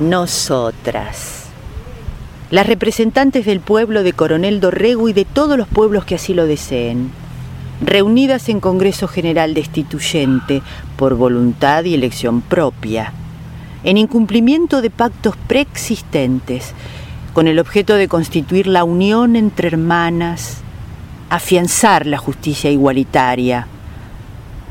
nosotras, 0.00 1.44
las 2.50 2.66
representantes 2.66 3.46
del 3.46 3.60
pueblo 3.60 4.02
de 4.02 4.12
Coronel 4.12 4.58
Dorrego 4.58 5.08
y 5.08 5.12
de 5.12 5.24
todos 5.24 5.56
los 5.56 5.68
pueblos 5.68 6.04
que 6.04 6.16
así 6.16 6.34
lo 6.34 6.46
deseen, 6.46 7.10
reunidas 7.80 8.48
en 8.48 8.58
Congreso 8.58 9.06
General 9.06 9.54
Destituyente 9.54 10.62
por 10.96 11.14
voluntad 11.14 11.84
y 11.84 11.94
elección 11.94 12.40
propia, 12.40 13.12
en 13.84 13.96
incumplimiento 13.96 14.82
de 14.82 14.90
pactos 14.90 15.36
preexistentes, 15.46 16.72
con 17.32 17.46
el 17.46 17.60
objeto 17.60 17.94
de 17.94 18.08
constituir 18.08 18.66
la 18.66 18.82
unión 18.82 19.36
entre 19.36 19.68
hermanas, 19.68 20.58
afianzar 21.30 22.06
la 22.06 22.18
justicia 22.18 22.70
igualitaria, 22.70 23.68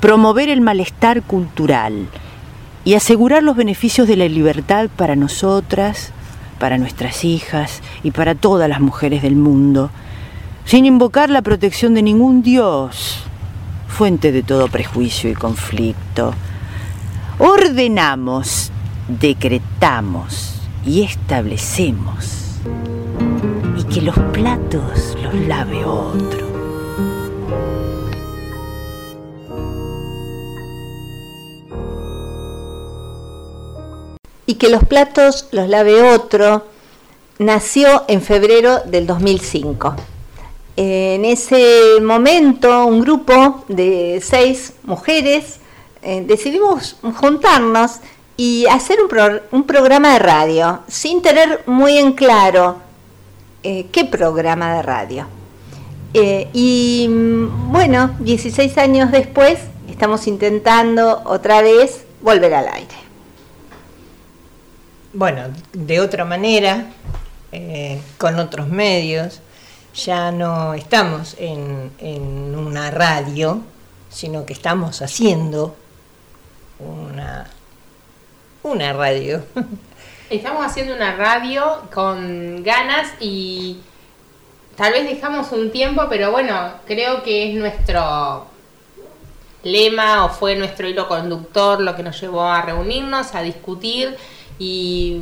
promover 0.02 0.50
el 0.50 0.60
malestar 0.60 1.22
cultural, 1.22 2.08
y 2.86 2.96
asegurar 2.96 3.44
los 3.44 3.56
beneficios 3.56 4.08
de 4.08 4.18
la 4.18 4.28
libertad 4.28 4.90
para 4.96 5.16
nosotras, 5.16 6.12
para 6.60 6.78
nuestras 6.78 7.24
hijas 7.24 7.82
y 8.04 8.12
para 8.12 8.36
todas 8.36 8.70
las 8.70 8.80
mujeres 8.80 9.22
del 9.22 9.36
mundo, 9.36 9.90
sin 10.66 10.86
invocar 10.86 11.30
la 11.30 11.42
protección 11.42 11.94
de 11.94 12.04
ningún 12.04 12.42
Dios, 12.42 13.24
fuente 13.88 14.32
de 14.32 14.44
todo 14.44 14.68
prejuicio 14.68 15.30
y 15.30 15.34
conflicto. 15.34 16.34
Ordenamos, 17.38 18.72
decretamos 19.08 20.62
y 20.86 21.04
establecemos 21.04 22.60
y 23.78 23.84
que 23.86 24.02
los 24.02 24.18
platos 24.32 25.18
los 25.22 25.34
lave 25.48 25.84
otro 25.86 26.53
y 34.46 34.56
que 34.56 34.70
los 34.70 34.84
platos 34.84 35.48
los 35.52 35.70
lave 35.70 36.02
otro, 36.02 36.66
nació 37.40 38.04
en 38.08 38.22
febrero 38.22 38.80
del 38.86 39.08
2005. 39.08 39.96
En 40.76 41.26
ese 41.26 42.00
momento, 42.02 42.86
un 42.86 43.02
grupo 43.02 43.64
de 43.68 44.22
seis 44.24 44.74
mujeres 44.84 45.60
eh, 46.02 46.24
decidimos 46.26 46.98
juntarnos 47.16 48.00
y 48.36 48.66
hacer 48.66 48.98
un, 49.52 49.64
programa 49.64 50.14
de 50.14 50.20
radio, 50.20 50.80
sin 50.88 51.22
tener 51.22 51.62
muy 51.68 51.98
en 51.98 52.14
claro 52.14 52.78
eh, 53.62 53.88
qué 53.92 54.04
programa 54.06 54.76
de 54.76 54.82
radio. 54.82 55.28
Eh, 56.16 56.50
y 56.54 57.08
mm, 57.08 57.72
bueno, 57.72 58.16
16 58.20 58.78
años 58.80 59.12
después, 59.12 59.60
estamos 59.88 60.26
intentando 60.28 61.22
otra 61.26 61.62
vez 61.62 62.04
volver 62.22 62.56
al 62.56 62.68
aire 62.68 63.03
bueno, 65.14 65.44
de 65.74 66.00
otra 66.00 66.26
manera, 66.26 66.88
eh, 67.52 68.02
con 68.18 68.40
otros 68.40 68.68
medios, 68.68 69.42
ya 69.94 70.32
no 70.32 70.74
estamos 70.74 71.36
en, 71.38 71.92
una 72.58 72.90
radio, 72.90 73.62
sino 74.10 74.46
que 74.46 74.54
estamos 74.54 75.04
haciendo 75.04 75.76
una, 76.80 77.48
una 78.64 78.94
radio. 78.94 79.46
Estamos 80.30 80.66
haciendo 80.66 80.96
una 80.96 81.16
radio 81.16 81.84
con 81.94 82.64
ganas 82.64 83.12
y 83.20 83.82
tal 84.76 84.94
vez 84.94 85.08
dejamos 85.08 85.52
un 85.52 85.72
tiempo, 85.72 86.08
pero 86.10 86.32
bueno, 86.32 86.72
creo 86.88 87.22
que 87.22 87.50
es 87.50 87.56
nuestro 87.56 88.48
lema 89.62 90.26
o 90.26 90.30
fue 90.30 90.56
nuestro 90.56 90.88
hilo 90.88 91.08
conductor 91.08 91.82
lo 91.82 91.96
que 91.96 92.02
nos 92.02 92.20
llevó 92.20 92.44
a 92.46 92.64
reunirnos, 92.64 93.36
a 93.36 93.44
discutir 93.44 94.18
y 94.60 95.20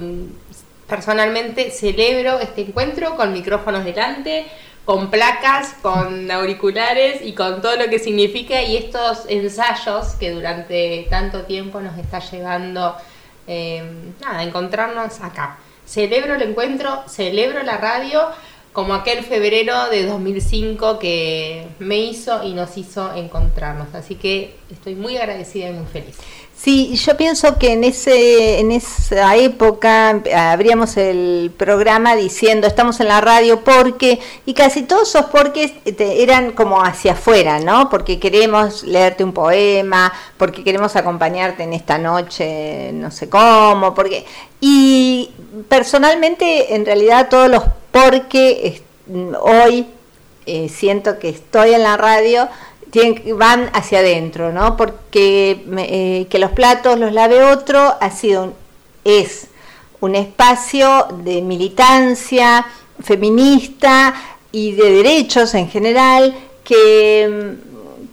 personalmente 0.87 1.71
celebro 1.71 2.39
este 2.39 2.61
encuentro 2.61 3.15
con 3.15 3.33
micrófonos 3.33 3.85
delante, 3.85 4.45
con 4.85 5.09
placas, 5.09 5.75
con 5.81 6.29
auriculares 6.29 7.21
y 7.23 7.33
con 7.33 7.61
todo 7.61 7.77
lo 7.77 7.89
que 7.89 7.99
significa 7.99 8.61
y 8.61 8.77
estos 8.77 9.25
ensayos 9.29 10.15
que 10.19 10.31
durante 10.31 11.07
tanto 11.09 11.43
tiempo 11.43 11.79
nos 11.79 11.97
está 11.97 12.19
llevando 12.19 12.95
eh, 13.47 13.83
a 14.25 14.43
encontrarnos 14.43 15.21
acá. 15.21 15.59
Celebro 15.85 16.35
el 16.35 16.41
encuentro, 16.41 17.03
celebro 17.07 17.63
la 17.63 17.77
radio 17.77 18.27
como 18.73 18.93
aquel 18.93 19.23
febrero 19.23 19.89
de 19.89 20.05
2005 20.05 20.99
que 20.99 21.67
me 21.79 21.97
hizo 21.97 22.43
y 22.43 22.53
nos 22.53 22.77
hizo 22.77 23.13
encontrarnos. 23.13 23.93
Así 23.93 24.15
que 24.15 24.55
estoy 24.71 24.95
muy 24.95 25.17
agradecida 25.17 25.69
y 25.69 25.73
muy 25.73 25.85
feliz. 25.87 26.17
Sí, 26.63 26.95
yo 26.95 27.17
pienso 27.17 27.57
que 27.57 27.73
en 27.73 27.83
ese 27.83 28.59
en 28.59 28.71
esa 28.71 29.35
época 29.35 30.21
abríamos 30.35 30.95
el 30.95 31.51
programa 31.57 32.15
diciendo 32.15 32.67
estamos 32.67 32.99
en 32.99 33.07
la 33.07 33.19
radio 33.19 33.63
porque 33.63 34.19
y 34.45 34.53
casi 34.53 34.83
todos 34.83 35.09
esos 35.09 35.25
porque 35.31 35.81
eran 35.97 36.51
como 36.51 36.83
hacia 36.83 37.13
afuera, 37.13 37.59
¿no? 37.59 37.89
Porque 37.89 38.19
queremos 38.19 38.83
leerte 38.83 39.23
un 39.23 39.33
poema, 39.33 40.13
porque 40.37 40.63
queremos 40.63 40.95
acompañarte 40.95 41.63
en 41.63 41.73
esta 41.73 41.97
noche, 41.97 42.91
no 42.93 43.09
sé 43.09 43.27
cómo, 43.27 43.95
porque 43.95 44.23
y 44.59 45.31
personalmente 45.67 46.75
en 46.75 46.85
realidad 46.85 47.27
todos 47.27 47.49
los 47.49 47.63
porque 47.91 48.83
hoy 49.41 49.87
eh, 50.45 50.69
siento 50.69 51.17
que 51.17 51.29
estoy 51.29 51.73
en 51.73 51.81
la 51.81 51.97
radio 51.97 52.47
van 53.35 53.69
hacia 53.73 53.99
adentro, 53.99 54.51
¿no? 54.51 54.75
Porque 54.75 55.63
eh, 55.77 56.27
que 56.29 56.39
los 56.39 56.51
platos 56.51 56.99
los 56.99 57.13
lave 57.13 57.43
otro 57.43 57.95
ha 57.99 58.11
sido 58.11 58.53
es 59.03 59.47
un 59.99 60.15
espacio 60.15 61.07
de 61.23 61.41
militancia 61.41 62.65
feminista 63.01 64.13
y 64.51 64.73
de 64.73 64.91
derechos 64.91 65.53
en 65.53 65.69
general 65.69 66.35
que, 66.63 67.55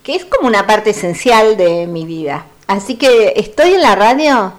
que 0.02 0.14
es 0.14 0.24
como 0.24 0.48
una 0.48 0.66
parte 0.66 0.90
esencial 0.90 1.56
de 1.56 1.86
mi 1.86 2.04
vida. 2.04 2.46
Así 2.66 2.96
que 2.96 3.32
estoy 3.36 3.74
en 3.74 3.82
la 3.82 3.96
radio, 3.96 4.52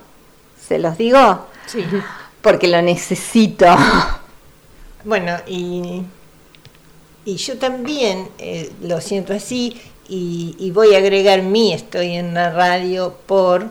se 0.68 0.80
los 0.80 0.98
digo, 0.98 1.46
sí. 1.68 1.86
porque 2.42 2.68
lo 2.68 2.82
necesito. 2.82 3.68
Bueno, 5.04 5.38
y, 5.48 6.04
y 7.24 7.36
yo 7.38 7.58
también 7.58 8.28
eh, 8.38 8.72
lo 8.82 9.00
siento 9.00 9.34
así 9.34 9.80
y, 10.10 10.72
voy 10.72 10.96
a 10.96 10.98
agregar 10.98 11.44
mi 11.44 11.74
estoy 11.74 12.16
en 12.16 12.34
la 12.34 12.50
radio 12.50 13.16
por, 13.28 13.68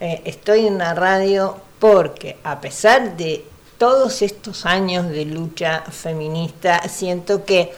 eh, 0.00 0.22
estoy 0.24 0.66
en 0.66 0.78
la 0.78 0.94
radio 0.94 1.56
porque 1.78 2.36
a 2.42 2.60
pesar 2.60 3.16
de 3.16 3.44
todos 3.78 4.22
estos 4.22 4.64
años 4.66 5.08
de 5.08 5.26
lucha 5.26 5.82
feminista, 5.82 6.88
siento 6.88 7.44
que 7.44 7.72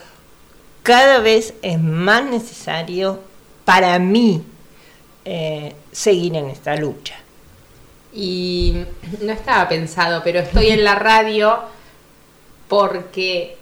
cada 0.83 1.19
vez 1.19 1.53
es 1.61 1.81
más 1.81 2.23
necesario 2.23 3.19
para 3.65 3.99
mí 3.99 4.43
eh, 5.25 5.75
seguir 5.91 6.35
en 6.35 6.49
esta 6.49 6.75
lucha. 6.77 7.15
Y 8.13 8.85
no 9.21 9.33
estaba 9.33 9.67
pensado, 9.67 10.21
pero 10.23 10.39
estoy 10.39 10.67
en 10.67 10.85
la 10.85 10.95
radio 10.95 11.59
porque 12.69 13.57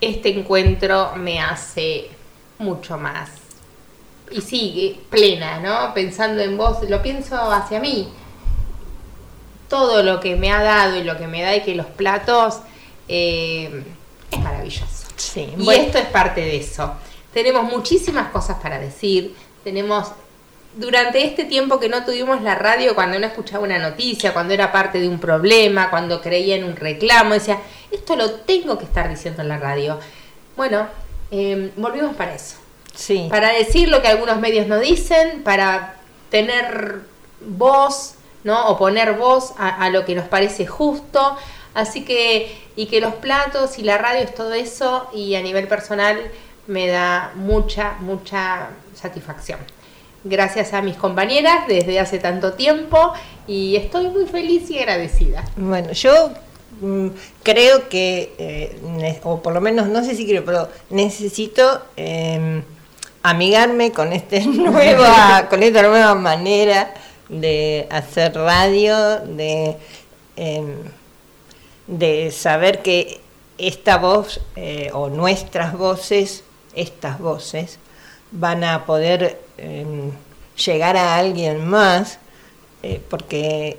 este 0.00 0.36
encuentro 0.36 1.12
me 1.16 1.40
hace 1.40 2.10
mucho 2.60 2.96
más. 2.98 3.30
Y 4.30 4.40
sigue 4.42 5.00
plena, 5.10 5.58
¿no? 5.58 5.92
Pensando 5.92 6.40
en 6.40 6.56
vos, 6.56 6.88
lo 6.88 7.02
pienso 7.02 7.36
hacia 7.50 7.80
mí. 7.80 8.08
Todo 9.68 10.02
lo 10.02 10.20
que 10.20 10.36
me 10.36 10.52
ha 10.52 10.62
dado 10.62 10.96
y 10.96 11.02
lo 11.02 11.16
que 11.16 11.26
me 11.26 11.42
da 11.42 11.56
y 11.56 11.62
que 11.62 11.74
los 11.74 11.86
platos 11.86 12.60
eh, 13.08 13.82
es 14.30 14.40
maravilloso. 14.40 15.08
Sí, 15.16 15.52
y 15.58 15.70
esto 15.70 15.98
es 15.98 16.06
parte 16.06 16.40
de 16.40 16.58
eso. 16.58 16.94
Tenemos 17.32 17.64
muchísimas 17.64 18.30
cosas 18.30 18.58
para 18.60 18.78
decir, 18.78 19.34
tenemos 19.64 20.12
durante 20.76 21.24
este 21.24 21.44
tiempo 21.44 21.80
que 21.80 21.88
no 21.88 22.04
tuvimos 22.04 22.42
la 22.42 22.54
radio, 22.54 22.94
cuando 22.94 23.16
uno 23.16 23.26
escuchaba 23.26 23.64
una 23.64 23.78
noticia, 23.78 24.32
cuando 24.32 24.54
era 24.54 24.70
parte 24.70 25.00
de 25.00 25.08
un 25.08 25.18
problema, 25.18 25.90
cuando 25.90 26.20
creía 26.20 26.56
en 26.56 26.64
un 26.64 26.76
reclamo, 26.76 27.34
decía, 27.34 27.58
esto 27.90 28.16
lo 28.16 28.30
tengo 28.32 28.78
que 28.78 28.84
estar 28.84 29.08
diciendo 29.08 29.42
en 29.42 29.48
la 29.48 29.58
radio. 29.58 29.98
Bueno, 30.56 30.86
Em, 31.30 31.70
volvimos 31.76 32.16
para 32.16 32.34
eso. 32.34 32.56
Sí. 32.94 33.28
Para 33.30 33.52
decir 33.52 33.88
lo 33.88 34.02
que 34.02 34.08
algunos 34.08 34.38
medios 34.40 34.66
no 34.66 34.78
dicen, 34.78 35.42
para 35.42 35.96
tener 36.30 37.00
voz, 37.40 38.14
¿no? 38.44 38.68
O 38.68 38.78
poner 38.78 39.14
voz 39.14 39.54
a, 39.58 39.88
lo 39.90 40.04
que 40.04 40.14
nos 40.14 40.28
parece 40.28 40.66
justo. 40.66 41.36
Así 41.74 42.04
que, 42.04 42.58
y 42.76 42.86
que 42.86 43.00
los 43.00 43.14
platos 43.14 43.78
y 43.78 43.82
la 43.82 43.96
radio 43.96 44.22
es 44.22 44.34
todo 44.34 44.52
eso, 44.54 45.08
y 45.14 45.34
a 45.36 45.42
nivel 45.42 45.68
personal 45.68 46.20
me 46.66 46.88
da 46.88 47.32
mucha, 47.36 47.96
mucha 48.00 48.70
satisfacción. 48.94 49.60
Gracias 50.22 50.74
a 50.74 50.82
mis 50.82 50.96
compañeras 50.96 51.66
desde 51.66 51.98
hace 51.98 52.18
tanto 52.18 52.52
tiempo 52.52 53.14
y 53.46 53.76
estoy 53.76 54.08
muy 54.08 54.26
feliz 54.26 54.70
y 54.70 54.78
agradecida. 54.78 55.44
Bueno, 55.56 55.92
yo 55.92 56.30
creo 57.42 57.88
que, 57.88 58.32
eh, 58.38 59.20
o 59.24 59.42
por 59.42 59.52
lo 59.52 59.60
menos 59.60 59.88
no 59.88 60.04
sé 60.04 60.14
si 60.14 60.24
quiero, 60.24 60.44
pero 60.44 60.68
necesito 60.90 61.82
em, 61.96 62.62
amigarme 63.22 63.92
con, 63.92 64.12
este 64.12 64.40
nueva, 64.46 65.46
con 65.48 65.62
esta 65.62 65.82
nueva 65.82 66.14
manera 66.14 66.94
de 67.28 67.86
hacer 67.90 68.34
radio, 68.34 69.20
de 69.20 69.76
em, 70.36 70.74
de 71.86 72.30
saber 72.30 72.82
que 72.82 73.20
esta 73.58 73.98
voz 73.98 74.40
eh, 74.56 74.90
o 74.94 75.08
nuestras 75.08 75.76
voces, 75.76 76.44
estas 76.74 77.18
voces, 77.18 77.78
van 78.30 78.64
a 78.64 78.86
poder 78.86 79.40
em, 79.58 80.12
llegar 80.56 80.96
a 80.96 81.16
alguien 81.16 81.68
más, 81.68 82.18
eh, 82.82 83.02
porque 83.10 83.78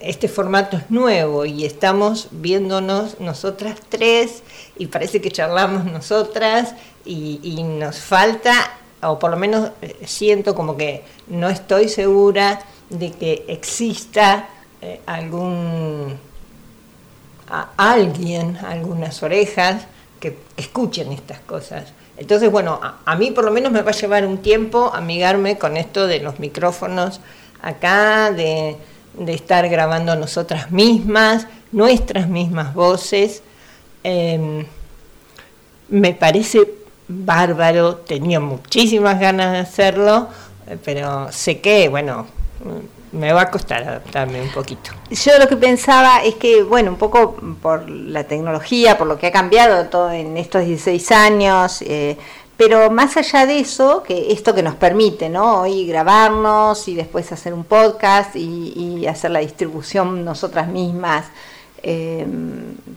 este 0.00 0.28
formato 0.28 0.76
es 0.76 0.90
nuevo 0.90 1.44
y 1.44 1.64
estamos 1.64 2.28
viéndonos 2.32 3.20
nosotras 3.20 3.78
tres 3.88 4.42
y 4.76 4.86
parece 4.86 5.20
que 5.20 5.30
charlamos 5.30 5.84
nosotras 5.84 6.74
y, 7.04 7.62
nos 7.62 7.98
falta, 7.98 8.52
o 9.02 9.18
por 9.18 9.30
lo 9.30 9.36
menos 9.36 9.70
eh, 9.80 9.96
siento 10.04 10.54
como 10.54 10.76
que 10.76 11.04
no 11.28 11.48
estoy 11.48 11.88
segura 11.88 12.60
de 12.90 13.12
que 13.12 13.44
exista 13.48 14.48
eh, 14.82 15.00
algún 15.06 16.18
alguien, 17.76 18.58
algunas 18.58 19.22
orejas 19.22 19.86
que 20.20 20.38
escuchen 20.56 21.12
estas 21.12 21.40
cosas. 21.40 21.92
Entonces, 22.18 22.50
bueno, 22.50 22.80
a, 22.82 23.16
mí 23.16 23.30
por 23.30 23.44
lo 23.44 23.52
menos 23.52 23.72
me 23.72 23.80
va 23.82 23.90
a 23.92 23.94
llevar 23.94 24.26
un 24.26 24.38
tiempo 24.38 24.90
amigarme 24.92 25.56
con 25.56 25.76
esto 25.76 26.06
de 26.06 26.20
los 26.20 26.40
micrófonos 26.40 27.20
acá, 27.62 28.32
de, 28.32 28.76
estar 29.26 29.68
grabando 29.68 30.14
nosotras 30.16 30.70
mismas, 30.70 31.46
nuestras 31.72 32.28
mismas 32.28 32.74
voces. 32.74 33.42
Em, 34.04 34.64
me 35.88 36.14
parece 36.14 36.60
bárbaro, 37.08 37.96
tenía 37.96 38.40
muchísimas 38.40 39.18
ganas 39.18 39.52
de 39.52 39.58
hacerlo, 39.58 40.28
eh, 40.66 40.76
pero 40.84 41.32
sé 41.32 41.60
que, 41.60 41.88
bueno, 41.88 42.26
me 43.12 43.32
va 43.32 43.42
a 43.42 43.50
costar 43.50 43.82
adaptarme 43.82 44.42
un 44.42 44.50
poquito. 44.50 44.90
Yo 45.10 45.38
lo 45.38 45.48
que 45.48 45.56
pensaba 45.56 46.22
es 46.22 46.34
que, 46.34 46.62
bueno, 46.62 46.90
un 46.90 46.98
poco 46.98 47.36
por 47.62 47.88
la 47.88 48.24
tecnología, 48.24 48.98
por 48.98 49.06
lo 49.06 49.18
que 49.18 49.28
ha 49.28 49.32
cambiado 49.32 49.86
todo 49.86 50.10
en 50.12 50.36
estos 50.36 50.66
16 50.66 51.10
años, 51.12 51.82
eh, 51.82 52.18
pero 52.58 52.90
más 52.90 53.16
allá 53.16 53.46
de 53.46 53.60
eso, 53.60 54.02
que 54.02 54.32
esto 54.32 54.52
que 54.52 54.64
nos 54.64 54.74
permite, 54.74 55.28
¿no? 55.28 55.60
Hoy 55.60 55.86
grabarnos 55.86 56.88
y 56.88 56.96
después 56.96 57.30
hacer 57.30 57.54
un 57.54 57.62
podcast 57.62 58.34
y, 58.34 59.06
hacer 59.06 59.30
la 59.30 59.38
distribución 59.38 60.24
nosotras 60.24 60.66
mismas 60.66 61.26
eh, 61.84 62.26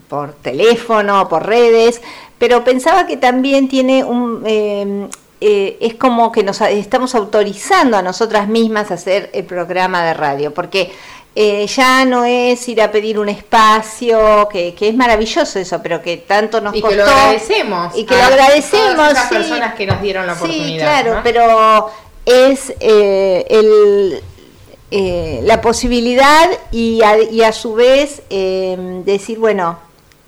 por 0.08 0.32
teléfono, 0.32 1.28
por 1.28 1.46
redes, 1.46 2.02
pero 2.38 2.64
pensaba 2.64 3.06
que 3.06 3.16
también 3.16 3.68
tiene 3.68 4.04
un... 4.04 4.42
Eh, 4.44 5.08
eh, 5.44 5.76
es 5.80 5.94
como 5.94 6.30
que 6.30 6.44
nos 6.44 6.60
estamos 6.60 7.16
autorizando 7.16 7.96
a 7.96 8.02
nosotras 8.02 8.46
mismas 8.46 8.92
a 8.92 8.94
hacer 8.94 9.30
el 9.32 9.44
programa 9.44 10.04
de 10.04 10.14
radio, 10.14 10.54
porque 10.54 10.92
eh, 11.34 11.66
ya 11.66 12.04
no 12.04 12.26
es 12.26 12.68
ir 12.68 12.82
a 12.82 12.90
pedir 12.90 13.18
un 13.18 13.28
espacio, 13.28 14.48
que, 14.50 14.74
es 14.78 14.94
maravilloso 14.94 15.58
eso, 15.58 15.80
pero 15.82 16.02
que 16.02 16.18
tanto 16.18 16.60
nos 16.60 16.74
y 16.74 16.82
costó. 16.82 16.94
Y 16.94 16.98
que 16.98 17.04
lo 17.04 17.10
agradecemos. 17.10 17.96
Y 17.96 18.04
que 18.04 18.16
lo 18.16 18.22
agradecemos. 18.22 18.96
Todas 18.96 19.12
esas 19.12 19.28
personas 19.28 19.74
que 19.74 19.86
nos 19.86 20.02
dieron 20.02 20.26
la 20.26 20.34
oportunidad. 20.34 20.68
Sí, 20.68 20.76
claro, 20.78 21.20
pero 21.24 21.90
es 22.26 22.74
eh, 22.80 23.46
el, 23.48 25.46
la 25.46 25.60
posibilidad 25.62 26.50
y 26.70 27.02
a, 27.02 27.18
y 27.22 27.42
a 27.42 27.52
su 27.52 27.74
vez 27.74 28.22
decir, 28.28 29.38
bueno, 29.38 29.78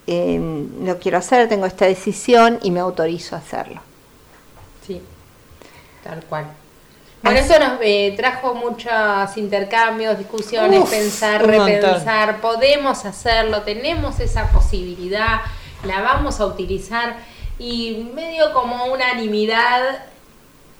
lo 0.06 0.98
quiero 0.98 1.18
hacer, 1.18 1.48
tengo 1.50 1.66
esta 1.66 1.84
decisión 1.84 2.58
y 2.62 2.70
me 2.70 2.80
autorizo 2.80 3.36
a 3.36 3.40
hacerlo. 3.40 3.82
Sí, 4.86 5.02
tal 6.02 6.24
cual. 6.24 6.63
Bueno, 7.24 7.40
eso 7.40 7.58
nos 7.58 7.78
eh, 7.80 8.12
trajo 8.18 8.54
muchos 8.54 9.36
intercambios, 9.38 10.18
discusiones, 10.18 10.86
pensar, 10.90 11.46
repensar, 11.46 12.38
podemos 12.42 13.06
hacerlo, 13.06 13.62
tenemos 13.62 14.20
esa 14.20 14.50
posibilidad, 14.52 15.40
la 15.84 16.02
vamos 16.02 16.38
a 16.40 16.44
utilizar 16.44 17.16
y 17.58 18.10
medio 18.14 18.52
como 18.52 18.92
unanimidad, 18.92 20.04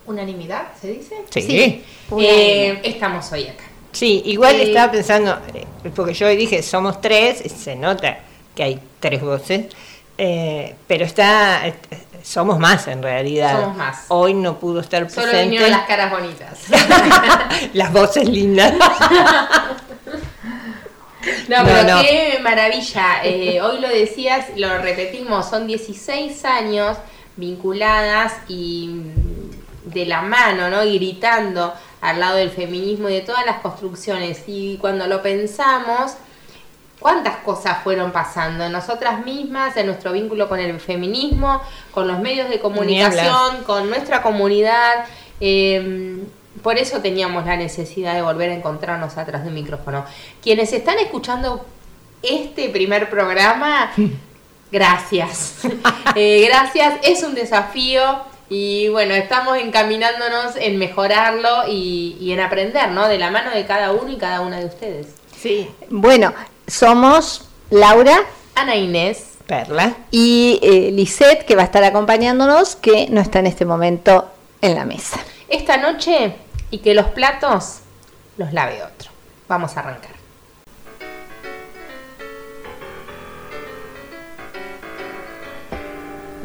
¿unanimidad 0.07 0.67
se 0.79 0.89
dice? 0.89 1.17
Sí. 1.31 1.83
Eh, 2.21 2.79
estamos 2.83 3.33
hoy 3.33 3.45
acá. 3.45 3.65
Sí, 3.93 4.21
igual 4.27 4.57
eh, 4.57 4.65
estaba 4.65 4.93
pensando, 4.93 5.39
porque 5.97 6.13
yo 6.13 6.27
hoy 6.27 6.37
dije 6.37 6.63
somos 6.63 7.01
tres, 7.01 7.39
se 7.39 7.75
nota 7.75 8.19
que 8.55 8.63
hay 8.65 8.81
tres 9.01 9.23
voces, 9.23 9.65
pero 10.15 11.07
está 11.07 11.63
somos 12.25 12.59
más 12.59 12.89
en 12.89 13.03
realidad. 13.03 13.61
Somos 13.61 13.77
más. 13.77 14.07
Hoy 14.09 14.35
no 14.35 14.59
pudo 14.59 14.81
estar 14.81 15.05
presente. 15.05 15.31
Solo 15.31 15.43
vinieron 15.43 15.71
las 15.71 15.87
caras 15.87 16.11
bonitas. 16.11 16.59
las 17.75 17.93
voces 17.93 18.29
lindas. 18.29 18.75
No, 21.49 21.57
pero 21.65 22.03
qué 22.03 22.39
maravilla. 22.43 23.25
Eh, 23.25 23.59
hoy 23.63 23.81
lo 23.81 23.89
decías, 23.89 24.47
lo 24.57 24.77
repetimos, 24.79 25.49
son 25.49 25.67
16 25.67 26.45
años 26.45 26.99
vinculadas 27.37 28.35
y 28.47 28.91
de 29.85 30.05
la 30.05 30.21
mano, 30.21 30.69
¿no? 30.69 30.85
Y 30.85 30.99
gritando 30.99 31.73
al 32.03 32.21
lado 32.21 32.37
del 32.37 32.51
feminismo 32.51 33.09
y 33.09 33.15
de 33.15 33.21
todas 33.23 33.47
las 33.47 33.61
construcciones. 33.61 34.43
Y 34.47 34.77
cuando 34.79 35.07
lo 35.07 35.23
pensamos, 35.23 36.13
cuántas 37.05 37.37
cosas 37.45 37.83
fueron 37.85 38.13
pasando, 38.13 38.67
nosotras 38.71 39.23
mismas, 39.27 39.77
en 39.77 39.89
nuestro 39.89 40.13
vínculo 40.13 40.49
con 40.49 40.59
el 40.59 40.81
feminismo, 40.81 41.61
con 41.91 42.09
los 42.09 42.19
medios 42.19 42.49
de 42.49 42.59
comunicación, 42.59 43.63
con 43.67 43.91
nuestra 43.91 44.23
comunidad. 44.23 45.05
Em, 45.39 46.23
por 46.63 46.79
eso 46.79 47.03
teníamos 47.03 47.45
la 47.45 47.59
necesidad 47.59 48.15
de 48.15 48.23
volver 48.23 48.49
a 48.49 48.55
encontrarnos 48.55 49.19
atrás 49.19 49.43
de 49.43 49.49
un 49.49 49.55
micrófono. 49.55 50.07
Quienes 50.43 50.73
están 50.73 50.99
escuchando 50.99 51.67
este 52.23 52.71
primer 52.71 53.11
programa, 53.11 53.93
gracias. 54.73 55.57
Eh, 56.15 56.47
gracias, 56.49 56.95
es 57.03 57.23
un 57.23 57.35
desafío. 57.35 58.01
Y 58.49 58.89
bueno, 58.89 59.13
estamos 59.13 59.59
encaminándonos 59.59 60.57
en 60.57 60.79
mejorarlo 60.79 61.69
y, 61.69 62.17
y 62.19 62.33
en 62.33 62.41
aprender, 62.41 62.89
¿no? 62.93 63.09
De 63.09 63.19
la 63.19 63.31
mano 63.31 63.51
de 63.51 63.67
cada 63.67 63.93
uno 63.93 64.11
y 64.11 64.17
cada 64.17 64.41
una 64.41 64.59
de 64.59 64.65
ustedes. 64.65 65.09
Sí. 65.37 65.69
Bueno, 65.91 66.33
somos 66.67 67.49
Laura, 67.71 68.17
Ana 68.55 68.77
Inés, 68.77 69.35
Perla 69.47 69.97
y 70.11 70.61
eh, 70.63 70.91
Lisette, 70.93 71.45
que 71.45 71.57
va 71.57 71.63
a 71.63 71.67
estar 71.67 71.85
acompañándonos, 71.85 72.77
que 72.77 73.09
no 73.11 73.21
está 73.21 73.41
en 73.41 73.47
este 73.47 73.65
momento 73.65 74.31
en 74.61 74.75
la 74.75 74.85
mesa. 74.85 75.19
Esta 75.49 75.77
noche 75.77 76.37
y 76.71 76.79
que 76.79 76.95
los 76.95 77.07
platos 77.07 77.81
los 78.37 78.53
lave 78.53 78.83
otro. 78.83 79.11
Vamos 79.49 79.77
a 79.77 79.81
arrancar. 79.81 80.13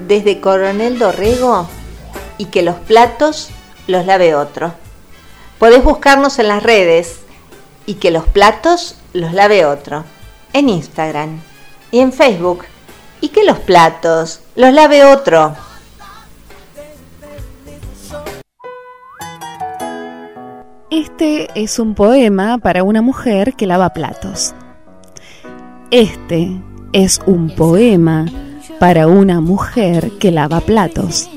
Desde 0.07 0.41
Coronel 0.41 0.97
Dorrego 0.97 1.67
y 2.37 2.45
que 2.45 2.61
los 2.61 2.75
platos 2.75 3.49
los 3.87 4.05
lave 4.05 4.35
otro. 4.35 4.73
Podés 5.59 5.83
buscarnos 5.83 6.39
en 6.39 6.47
las 6.47 6.63
redes 6.63 7.19
y 7.89 7.95
que 7.95 8.11
los 8.11 8.27
platos 8.27 8.97
los 9.13 9.33
lave 9.33 9.65
otro, 9.65 10.03
en 10.53 10.69
Instagram 10.69 11.41
y 11.89 12.01
en 12.01 12.13
Facebook, 12.13 12.65
y 13.19 13.29
que 13.29 13.43
los 13.43 13.57
platos 13.57 14.41
los 14.55 14.71
lave 14.71 15.05
otro. 15.05 15.55
Este 20.91 21.49
es 21.55 21.79
un 21.79 21.95
poema 21.95 22.59
para 22.59 22.83
una 22.83 23.01
mujer 23.01 23.55
que 23.55 23.65
lava 23.65 23.89
platos. 23.89 24.53
Este 25.89 26.61
es 26.93 27.19
un 27.25 27.55
poema 27.55 28.27
para 28.79 29.07
una 29.07 29.41
mujer 29.41 30.11
que 30.19 30.29
lava 30.29 30.61
platos. 30.61 31.27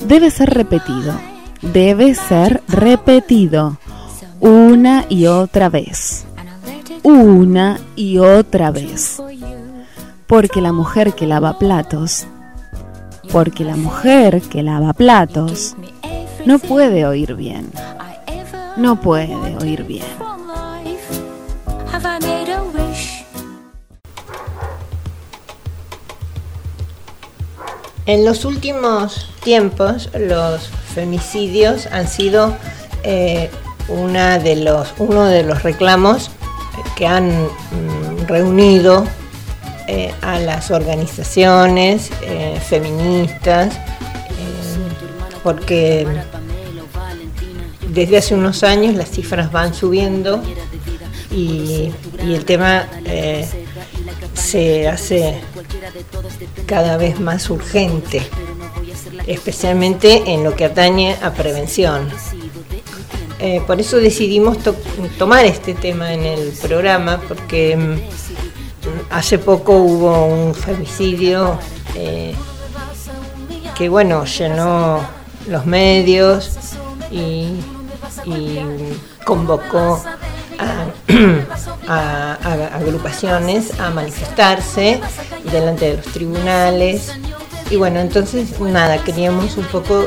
Debe 0.00 0.32
ser 0.32 0.50
repetido, 0.50 1.14
debe 1.60 2.16
ser 2.16 2.64
repetido 2.66 3.78
una 4.42 5.06
y 5.08 5.26
otra 5.26 5.70
vez 5.70 6.26
una 7.02 7.80
y 7.96 8.18
otra 8.18 8.70
vez. 8.70 9.20
Porque 10.26 10.60
la 10.60 10.72
mujer 10.72 11.14
que 11.14 11.26
lava 11.26 11.58
platos, 11.58 12.26
porque 13.30 13.64
la 13.64 13.76
mujer 13.76 14.40
que 14.42 14.62
lava 14.62 14.92
platos 14.92 15.76
no 16.46 16.58
puede 16.58 17.06
oír 17.06 17.34
bien. 17.34 17.70
No 18.76 19.00
puede 19.00 19.56
oír 19.56 19.84
bien. 19.84 20.06
En 28.04 28.24
los 28.24 28.44
últimos 28.44 29.30
tiempos 29.44 30.10
los 30.18 30.68
femicidios 30.92 31.86
han 31.86 32.08
sido 32.08 32.56
eh, 33.04 33.48
una 33.88 34.38
de 34.38 34.56
los, 34.56 34.94
uno 34.98 35.26
de 35.26 35.42
los 35.42 35.62
reclamos 35.62 36.30
que 36.96 37.06
han 37.06 37.30
mm, 37.30 38.26
reunido 38.26 39.04
eh, 39.88 40.14
a 40.22 40.38
las 40.38 40.70
organizaciones 40.70 42.10
eh, 42.22 42.58
feministas, 42.66 43.74
eh, 43.74 43.80
porque 45.42 46.06
desde 47.88 48.18
hace 48.18 48.34
unos 48.34 48.62
años 48.62 48.94
las 48.94 49.10
cifras 49.10 49.50
van 49.50 49.74
subiendo 49.74 50.42
y, 51.30 51.92
el 52.20 52.44
tema 52.44 52.86
se 54.34 54.88
hace 54.88 55.40
cada 56.66 56.96
vez 56.96 57.18
más 57.18 57.50
urgente, 57.50 58.22
especialmente 59.26 60.32
en 60.32 60.44
lo 60.44 60.54
que 60.54 60.66
atañe 60.66 61.16
a 61.20 61.32
prevención. 61.32 62.08
Eh, 63.44 63.60
por 63.66 63.80
eso 63.80 63.96
decidimos 63.96 64.56
tomar 65.18 65.44
este 65.44 65.74
tema 65.74 66.12
en 66.12 66.22
el 66.22 66.52
programa, 66.62 67.20
porque 67.26 67.76
mm, 67.76 67.96
hace 69.10 69.36
poco 69.36 69.72
hubo 69.78 70.26
un 70.26 70.54
femicidio 70.54 71.58
eh, 71.96 72.36
que, 73.74 73.88
bueno, 73.88 74.24
llenó 74.26 75.00
los 75.48 75.66
medios 75.66 76.56
y, 77.10 77.48
convocó 79.24 80.00
a, 81.88 82.34
agrupaciones 82.74 83.80
a 83.80 83.90
manifestarse 83.90 85.00
delante 85.50 85.86
de 85.86 85.96
los 85.96 86.06
tribunales. 86.06 87.12
Y 87.70 87.76
bueno, 87.76 87.98
entonces 87.98 88.60
nada, 88.60 89.02
queríamos 89.02 89.56
un 89.56 89.64
poco 89.64 90.06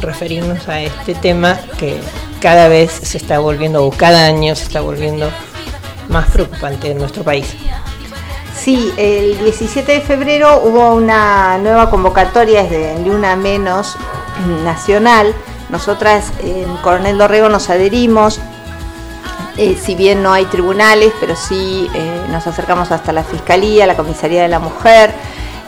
referirnos 0.00 0.68
a 0.68 0.82
este 0.82 1.14
tema 1.14 1.58
que 1.78 1.98
cada 2.40 2.68
vez 2.68 2.90
se 2.90 3.18
está 3.18 3.38
volviendo, 3.38 3.84
o 3.84 3.90
cada 3.90 4.26
año 4.26 4.54
se 4.54 4.64
está 4.64 4.80
volviendo 4.80 5.30
más 6.08 6.30
preocupante 6.30 6.90
en 6.90 6.98
nuestro 6.98 7.22
país. 7.22 7.54
Sí, 8.58 8.92
el 8.96 9.38
17 9.38 9.92
de 9.92 10.00
febrero 10.00 10.60
hubo 10.64 10.94
una 10.94 11.58
nueva 11.58 11.90
convocatoria 11.90 12.64
de 12.64 12.98
Luna 13.04 13.36
Menos 13.36 13.96
nacional. 14.64 15.34
Nosotras 15.70 16.32
en 16.42 16.76
Coronel 16.78 17.18
Dorrego 17.18 17.48
nos 17.48 17.70
adherimos, 17.70 18.40
eh, 19.56 19.76
si 19.80 19.94
bien 19.94 20.22
no 20.22 20.32
hay 20.32 20.44
tribunales, 20.46 21.12
pero 21.20 21.36
sí 21.36 21.88
eh, 21.94 22.22
nos 22.30 22.46
acercamos 22.46 22.90
hasta 22.90 23.12
la 23.12 23.22
Fiscalía, 23.22 23.86
la 23.86 23.96
Comisaría 23.96 24.42
de 24.42 24.48
la 24.48 24.58
Mujer. 24.58 25.12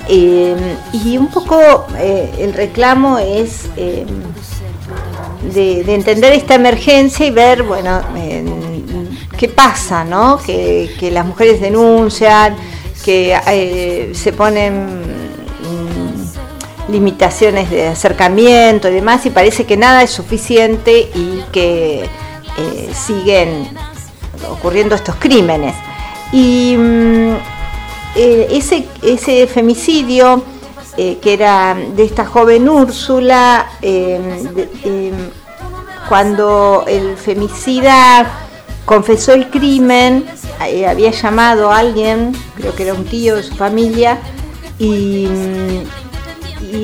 Eh, 0.09 0.77
y 0.93 1.17
un 1.17 1.29
poco 1.29 1.87
el 1.97 2.53
reclamo 2.53 3.19
es 3.19 3.67
de, 5.55 5.95
entender 5.95 6.33
esta 6.33 6.55
emergencia 6.55 7.27
y 7.27 7.31
ver, 7.31 7.63
bueno, 7.63 8.03
qué 9.41 9.49
pasa, 9.49 10.05
¿no? 10.05 10.39
Que, 10.39 11.11
las 11.11 11.25
mujeres 11.25 11.63
denuncian, 11.63 12.57
que 13.03 13.35
eh, 13.47 14.11
se 14.15 14.35
ponen 14.35 15.01
mm, 15.01 16.93
limitaciones 16.93 17.71
de 17.71 17.89
acercamiento 17.89 18.91
y 18.91 18.93
demás, 18.93 19.25
y 19.25 19.31
parece 19.31 19.65
que 19.65 19.79
nada 19.79 20.03
es 20.03 20.11
suficiente 20.11 21.09
y 21.15 21.43
que 21.53 22.03
eh, 22.03 22.91
siguen 22.93 23.69
ocurriendo 24.51 24.95
estos 24.95 25.15
crímenes. 25.17 25.75
Y 26.33 26.77
mm, 26.77 27.35
eh, 28.17 28.47
ese, 28.51 28.87
ese 29.03 29.47
femicidio 29.47 30.45
que 30.97 31.33
era 31.33 31.75
de 31.97 32.05
esta 32.05 32.27
joven 32.27 32.69
Úrsula, 32.69 33.71
em, 33.81 35.31
cuando 36.11 36.85
el 36.89 37.17
femicida 37.17 38.29
confesó 38.85 39.33
el 39.33 39.49
crimen, 39.49 40.27
eh, 40.67 40.89
había 40.89 41.13
llamado 41.13 41.71
a 41.71 41.79
alguien, 41.79 42.37
creo 42.57 42.75
que 42.75 42.83
era 42.83 42.95
un 42.95 43.05
tío 43.05 43.37
de 43.37 43.45
su 43.45 43.55
familia, 43.55 44.19
y, 44.77 45.29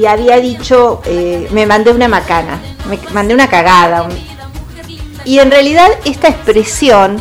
había 0.09 0.37
dicho, 0.37 1.03
eh, 1.07 1.49
me 1.51 1.67
mandé 1.67 1.91
una 1.91 2.07
macana, 2.07 2.61
me 2.89 3.01
mandé 3.13 3.35
una 3.35 3.49
cagada. 3.49 4.09
Y 5.25 5.41
en 5.41 5.51
realidad 5.51 5.89
esta 6.05 6.29
expresión 6.29 7.21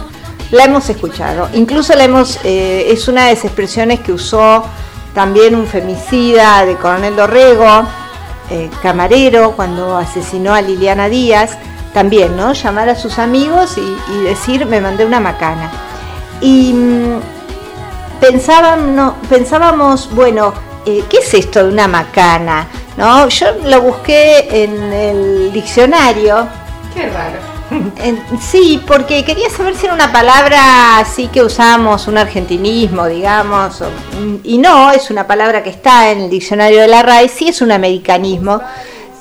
la 0.51 0.65
hemos 0.65 0.87
escuchado, 0.87 1.49
incluso 1.55 1.95
la 1.95 2.03
hemos, 2.03 2.39
es 2.43 3.07
una 3.07 3.25
de 3.25 3.33
las 3.33 3.45
expresiones 3.45 4.01
que 4.01 4.13
usó 4.13 4.63
también 5.15 5.55
un 5.55 5.65
femicida 5.65 6.65
de 6.65 6.75
Coronel 6.75 7.15
Dorrego, 7.15 7.83
eh, 8.51 8.69
camarero, 8.83 9.53
cuando 9.55 9.97
asesinó 9.97 10.53
a 10.53 10.61
Liliana 10.61 11.09
Díaz, 11.09 11.57
también, 11.95 12.35
¿no? 12.35 12.51
Llamar 12.51 12.89
a 12.89 12.95
sus 12.95 13.17
amigos 13.17 13.77
y, 13.77 14.23
decir, 14.23 14.65
me 14.65 14.81
mandé 14.81 15.05
una 15.05 15.21
macana. 15.21 15.71
Y 16.41 16.73
mm, 16.73 17.19
pensábamos, 18.19 19.13
pensábamos, 19.29 20.13
bueno, 20.13 20.53
eh, 20.85 21.05
¿qué 21.09 21.19
es 21.19 21.33
esto 21.33 21.63
de 21.63 21.71
una 21.71 21.87
macana? 21.87 22.67
¿No? 22.97 23.29
Yo 23.29 23.47
lo 23.63 23.81
busqué 23.81 24.63
en 24.63 24.91
el 24.91 25.53
diccionario. 25.53 26.47
Qué 26.93 27.09
raro 27.09 27.55
sí, 28.41 28.81
porque 28.85 29.23
quería 29.23 29.49
saber 29.49 29.75
si 29.75 29.85
era 29.85 29.95
una 29.95 30.11
palabra 30.11 30.99
así 30.99 31.27
que 31.27 31.41
usamos, 31.43 32.07
un 32.07 32.17
argentinismo, 32.17 33.07
digamos, 33.07 33.83
y 34.43 34.57
no, 34.57 34.91
es 34.91 35.09
una 35.09 35.25
palabra 35.25 35.63
que 35.63 35.71
está 35.71 36.11
en 36.11 36.21
el 36.21 36.29
diccionario 36.29 36.81
de 36.81 36.87
la 36.87 37.01
RAE, 37.01 37.27
sí 37.29 37.47
es 37.47 37.61
un 37.61 37.71
americanismo. 37.71 38.61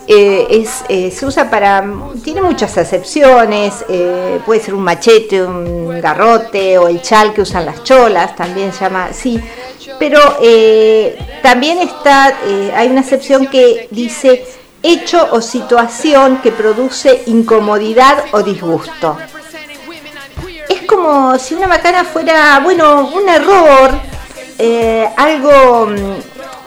Eh, 0.07 0.47
es, 0.51 0.85
eh, 0.89 1.11
se 1.11 1.25
usa 1.25 1.49
para, 1.49 1.83
tiene 2.23 2.43
muchas 2.43 2.77
acepciones, 2.77 3.85
eh, 3.89 4.39
puede 4.45 4.61
ser 4.61 4.75
un 4.75 4.83
machete, 4.83 5.43
un 5.43 5.99
garrote 6.01 6.77
o 6.77 6.89
el 6.89 7.01
chal 7.01 7.33
que 7.33 7.41
usan 7.41 7.65
las 7.65 7.83
cholas, 7.85 8.37
también 8.37 8.73
se 8.73 8.81
llama 8.81 9.07
así, 9.07 9.41
pero 9.99 10.21
también 11.43 11.79
está, 11.79 12.37
hay 12.75 12.89
una 12.89 13.01
acepción 13.01 13.47
que 13.47 13.89
dice 13.91 14.45
hecho 14.85 15.27
o 15.33 15.41
situación 15.41 16.43
que 16.43 16.53
produce 16.53 17.23
incomodidad 17.27 18.25
o 18.33 18.43
disgusto. 18.43 19.17
Es 20.69 20.83
como 20.83 21.39
si 21.39 21.55
una 21.55 21.67
macana 21.67 22.05
fuera, 22.05 22.61
bueno, 22.63 23.11
un 23.15 23.27
error, 23.27 23.93
eh, 24.59 25.09
algo 25.17 25.87
mm, 25.87 26.17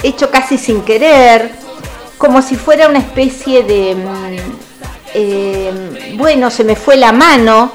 hecho 0.03 0.31
casi 0.31 0.57
sin 0.57 0.81
querer, 0.81 1.51
como 2.17 2.41
si 2.41 2.55
fuera 2.55 2.87
una 2.87 2.99
especie 2.99 3.63
de, 3.63 3.95
mm, 3.95 4.37
eh, 5.13 6.15
bueno, 6.15 6.49
se 6.49 6.63
me 6.63 6.75
fue 6.75 6.97
la 6.97 7.11
mano, 7.11 7.71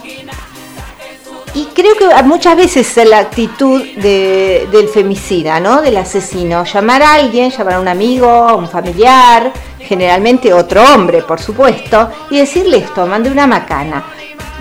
y 1.54 1.66
creo 1.66 1.94
que 1.96 2.22
muchas 2.22 2.56
veces 2.56 2.96
es 2.96 3.08
la 3.08 3.18
actitud 3.18 3.82
del 3.96 4.88
femicida, 4.88 5.60
¿no? 5.60 5.82
Del 5.82 5.98
asesino. 5.98 6.64
Llamar 6.64 7.02
a 7.02 7.14
alguien, 7.14 7.50
llamar 7.50 7.74
a 7.74 7.80
un 7.80 7.88
amigo, 7.88 8.26
a 8.26 8.54
un 8.54 8.68
familiar, 8.68 9.52
generalmente 9.78 10.52
otro 10.54 10.82
hombre, 10.82 11.22
por 11.22 11.40
supuesto, 11.40 12.10
y 12.30 12.38
decirle 12.38 12.78
esto, 12.78 13.06
mande 13.06 13.30
una 13.30 13.46
macana. 13.46 14.02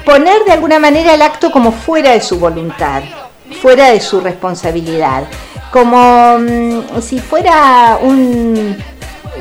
Poner 0.04 0.44
de 0.44 0.52
alguna 0.52 0.80
manera 0.80 1.14
el 1.14 1.22
acto 1.22 1.50
como 1.50 1.72
fuera 1.72 2.12
de 2.12 2.20
su 2.20 2.38
voluntad, 2.40 3.04
fuera 3.62 3.92
de 3.92 4.02
su 4.02 4.20
responsabilidad. 4.20 5.24
Como 5.72 6.40
mm, 6.40 7.02
si 7.02 7.20
fuera 7.20 8.00
un, 8.02 8.76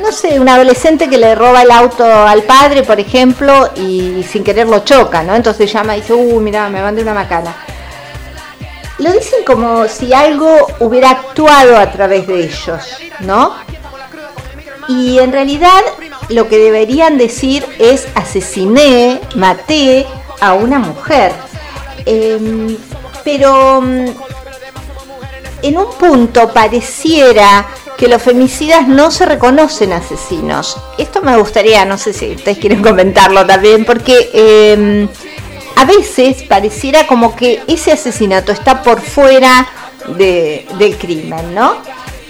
no 0.00 0.12
sé, 0.12 0.40
un 0.40 0.48
adolescente 0.48 1.08
que 1.08 1.18
le 1.18 1.34
roba 1.34 1.62
el 1.62 1.70
auto 1.70 2.04
al 2.04 2.42
padre, 2.42 2.82
por 2.82 2.98
ejemplo, 2.98 3.70
y 3.76 4.24
sin 4.28 4.42
querer 4.42 4.66
lo 4.68 4.80
choca, 4.80 5.22
¿no? 5.22 5.34
Entonces 5.34 5.72
llama 5.72 5.96
y 5.96 6.00
dice, 6.00 6.14
uy, 6.14 6.42
mira, 6.42 6.68
me 6.68 6.82
mandé 6.82 7.02
una 7.02 7.14
macana. 7.14 7.54
Lo 8.98 9.12
dicen 9.12 9.44
como 9.46 9.88
si 9.88 10.12
algo 10.12 10.54
hubiera 10.80 11.10
actuado 11.10 11.78
a 11.78 11.90
través 11.90 12.26
de 12.26 12.44
ellos, 12.44 12.98
¿no? 13.20 13.54
Y 14.88 15.18
en 15.18 15.32
realidad 15.32 15.80
lo 16.28 16.48
que 16.48 16.58
deberían 16.58 17.16
decir 17.16 17.64
es 17.78 18.06
asesiné, 18.14 19.20
maté 19.36 20.06
a 20.40 20.54
una 20.54 20.78
mujer. 20.78 21.32
Em, 22.04 22.76
pero 23.24 23.80
mm, 23.80 24.06
en 25.62 25.78
un 25.78 25.92
punto 25.98 26.52
pareciera 26.52 27.66
que 28.00 28.08
los 28.08 28.22
femicidas 28.22 28.88
no 28.88 29.10
se 29.10 29.26
reconocen 29.26 29.92
asesinos. 29.92 30.78
Esto 30.96 31.20
me 31.20 31.36
gustaría, 31.36 31.84
no 31.84 31.98
sé 31.98 32.14
si 32.14 32.30
ustedes 32.30 32.56
quieren 32.56 32.80
comentarlo 32.82 33.44
también, 33.44 33.84
porque 33.84 34.30
em, 34.32 35.06
a 35.76 35.84
veces 35.84 36.42
pareciera 36.44 37.06
como 37.06 37.36
que 37.36 37.60
ese 37.66 37.92
asesinato 37.92 38.52
está 38.52 38.82
por 38.82 39.02
fuera 39.02 39.68
del 40.16 40.96
crimen, 40.96 41.54
¿no? 41.54 41.74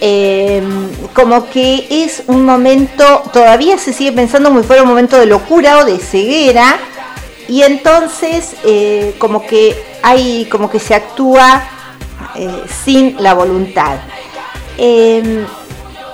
Em, 0.01 0.89
como 1.13 1.49
que 1.49 1.87
es 1.89 2.23
un 2.27 2.43
momento, 2.43 3.23
todavía 3.31 3.77
se 3.77 3.93
sigue 3.93 4.11
pensando 4.11 4.49
como 4.49 4.61
si 4.61 4.67
fuera 4.67 4.83
un 4.83 4.89
momento 4.89 5.17
de 5.17 5.25
locura 5.25 5.77
o 5.77 5.85
de 5.85 5.99
ceguera, 5.99 6.79
y 7.47 7.61
entonces 7.61 8.55
eh, 8.65 9.15
como 9.19 9.47
que 9.47 9.81
hay, 10.03 10.49
como 10.51 10.69
que 10.69 10.79
se 10.79 10.95
actúa 10.95 11.63
eh, 12.35 12.63
sin 12.83 13.15
la 13.23 13.33
voluntad. 13.33 13.99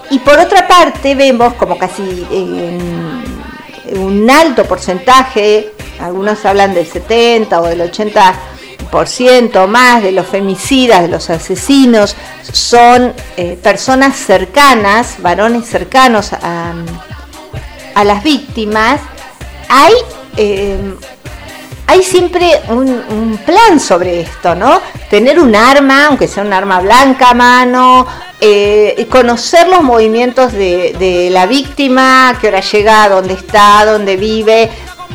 Y 0.09 0.19
por 0.19 0.39
otra 0.39 0.67
parte 0.67 1.15
vemos 1.15 1.53
como 1.55 1.77
casi 1.77 2.01
un 3.93 4.29
alto 4.29 4.65
porcentaje, 4.65 5.71
algunos 5.99 6.45
hablan 6.45 6.73
del 6.73 6.85
70 6.85 7.61
o 7.61 7.65
del 7.65 7.81
80% 7.91 9.67
más 9.67 10.03
de 10.03 10.11
los 10.11 10.27
femicidas, 10.27 11.01
de 11.01 11.07
los 11.09 11.29
asesinos, 11.29 12.15
son 12.51 13.13
eh, 13.35 13.57
personas 13.61 14.15
cercanas, 14.15 15.21
varones 15.21 15.67
cercanos 15.67 16.31
a, 16.33 16.73
las 18.03 18.23
víctimas. 18.23 19.01
Hay 19.69 19.93
em, 20.37 20.95
hay 21.87 22.03
siempre 22.03 22.61
un, 22.67 23.39
plan 23.45 23.79
sobre 23.79 24.19
esto, 24.19 24.53
¿no? 24.53 24.81
Tener 25.09 25.39
un 25.39 25.55
arma, 25.55 26.07
aunque 26.07 26.27
sea 26.27 26.43
un 26.43 26.51
arma 26.51 26.81
blanca 26.81 27.29
a 27.29 27.33
mano, 27.33 28.05
eh, 28.41 29.07
conocer 29.09 29.69
los 29.69 29.83
movimientos 29.83 30.51
de, 30.51 31.29
la 31.31 31.45
víctima, 31.45 32.37
qué 32.41 32.49
hora 32.49 32.59
llega, 32.59 33.07
dónde 33.07 33.35
está, 33.35 33.85
dónde 33.85 34.17
vive. 34.17 34.69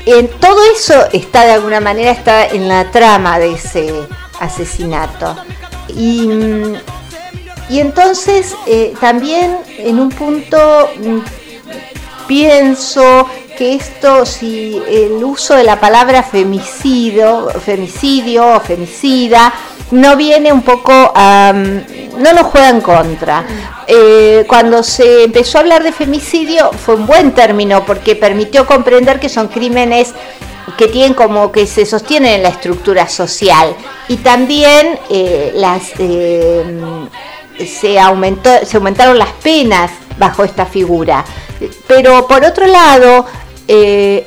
En, 0.06 0.28
todo 0.28 0.58
eso 0.74 0.94
está 1.12 1.44
de 1.44 1.52
alguna 1.52 1.80
manera 1.80 2.10
está 2.10 2.46
en 2.46 2.66
la 2.68 2.90
trama 2.90 3.38
de 3.38 3.52
ese 3.52 3.92
asesinato. 4.40 5.36
Y, 5.88 6.28
entonces 7.68 8.54
eh, 8.66 8.94
también 9.00 9.56
en 9.78 9.98
un 9.98 10.10
punto 10.10 10.90
mm, 10.98 11.18
pienso 12.26 13.26
esto, 13.62 14.26
si 14.26 14.80
el 14.88 15.22
uso 15.24 15.54
de 15.54 15.64
la 15.64 15.80
palabra 15.80 16.22
femicidio, 16.22 17.48
femicidio 17.64 18.56
o 18.56 18.60
femicida, 18.60 19.52
no 19.90 20.16
viene 20.16 20.52
un 20.52 20.62
poco 20.62 21.12
no 22.18 22.32
nos 22.32 22.46
juega 22.46 22.68
en 22.70 22.80
contra. 22.80 23.44
Eh, 23.86 24.44
cuando 24.46 24.82
se 24.82 25.24
empezó 25.24 25.58
a 25.58 25.60
hablar 25.62 25.82
de 25.82 25.92
femicidio 25.92 26.70
fue 26.72 26.94
un 26.94 27.06
buen 27.06 27.32
término 27.32 27.84
porque 27.84 28.16
permitió 28.16 28.66
comprender 28.66 29.18
que 29.20 29.28
son 29.28 29.48
crímenes 29.48 30.14
que 30.78 30.86
tienen 30.88 31.14
como 31.14 31.50
que 31.50 31.66
se 31.66 31.84
sostienen 31.84 32.34
en 32.34 32.42
la 32.44 32.50
estructura 32.50 33.08
social 33.08 33.74
y 34.08 34.16
también 34.18 34.98
eh, 35.10 35.52
las 35.56 35.90
eh, 35.98 36.64
se 37.66 37.98
aumentó 37.98 38.50
se 38.64 38.76
aumentaron 38.76 39.18
las 39.18 39.32
penas 39.42 39.90
bajo 40.18 40.44
esta 40.44 40.64
figura 40.64 41.24
pero 41.88 42.26
por 42.28 42.44
otro 42.44 42.66
lado 42.66 43.26
eh, 43.68 44.24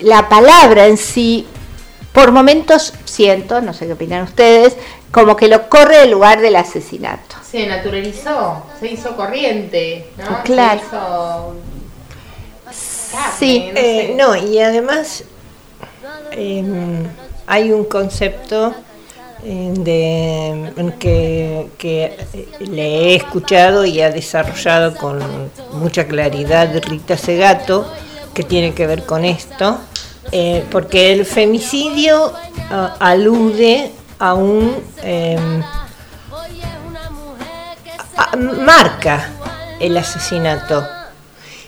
la 0.00 0.28
palabra 0.28 0.86
en 0.86 0.96
sí, 0.96 1.46
por 2.12 2.32
momentos 2.32 2.94
siento, 3.04 3.60
no 3.60 3.72
sé 3.72 3.86
qué 3.86 3.92
opinan 3.92 4.22
ustedes, 4.22 4.76
como 5.10 5.36
que 5.36 5.48
lo 5.48 5.68
corre 5.68 6.02
el 6.02 6.10
lugar 6.10 6.40
del 6.40 6.56
asesinato. 6.56 7.36
Se 7.42 7.66
naturalizó, 7.66 8.64
se 8.78 8.92
hizo 8.92 9.16
corriente, 9.16 10.10
¿no? 10.18 10.42
Claro. 10.44 11.54
sí, 13.38 13.70
eh, 13.74 14.14
no, 14.16 14.36
y 14.36 14.58
además 14.58 15.24
em, 16.32 17.04
hay 17.46 17.72
un 17.72 17.84
concepto 17.84 18.74
de, 19.42 20.92
que, 20.98 21.68
que, 21.78 22.26
le 22.60 22.82
he 22.82 23.14
escuchado 23.16 23.84
y 23.84 24.00
ha 24.00 24.10
desarrollado 24.10 24.94
con 24.96 25.20
mucha 25.72 26.06
claridad 26.06 26.70
Rita 26.82 27.16
Segato, 27.16 27.90
que 28.34 28.42
tiene 28.42 28.74
que 28.74 28.86
ver 28.86 29.04
con 29.04 29.24
esto, 29.24 29.78
eh, 30.32 30.64
porque 30.70 31.12
el 31.12 31.24
femicidio 31.24 32.32
ah, 32.70 32.96
alude 32.98 33.92
a 34.18 34.34
un... 34.34 34.76
Em, 35.02 35.62
marca 38.64 39.30
el 39.80 39.96
asesinato. 39.96 40.86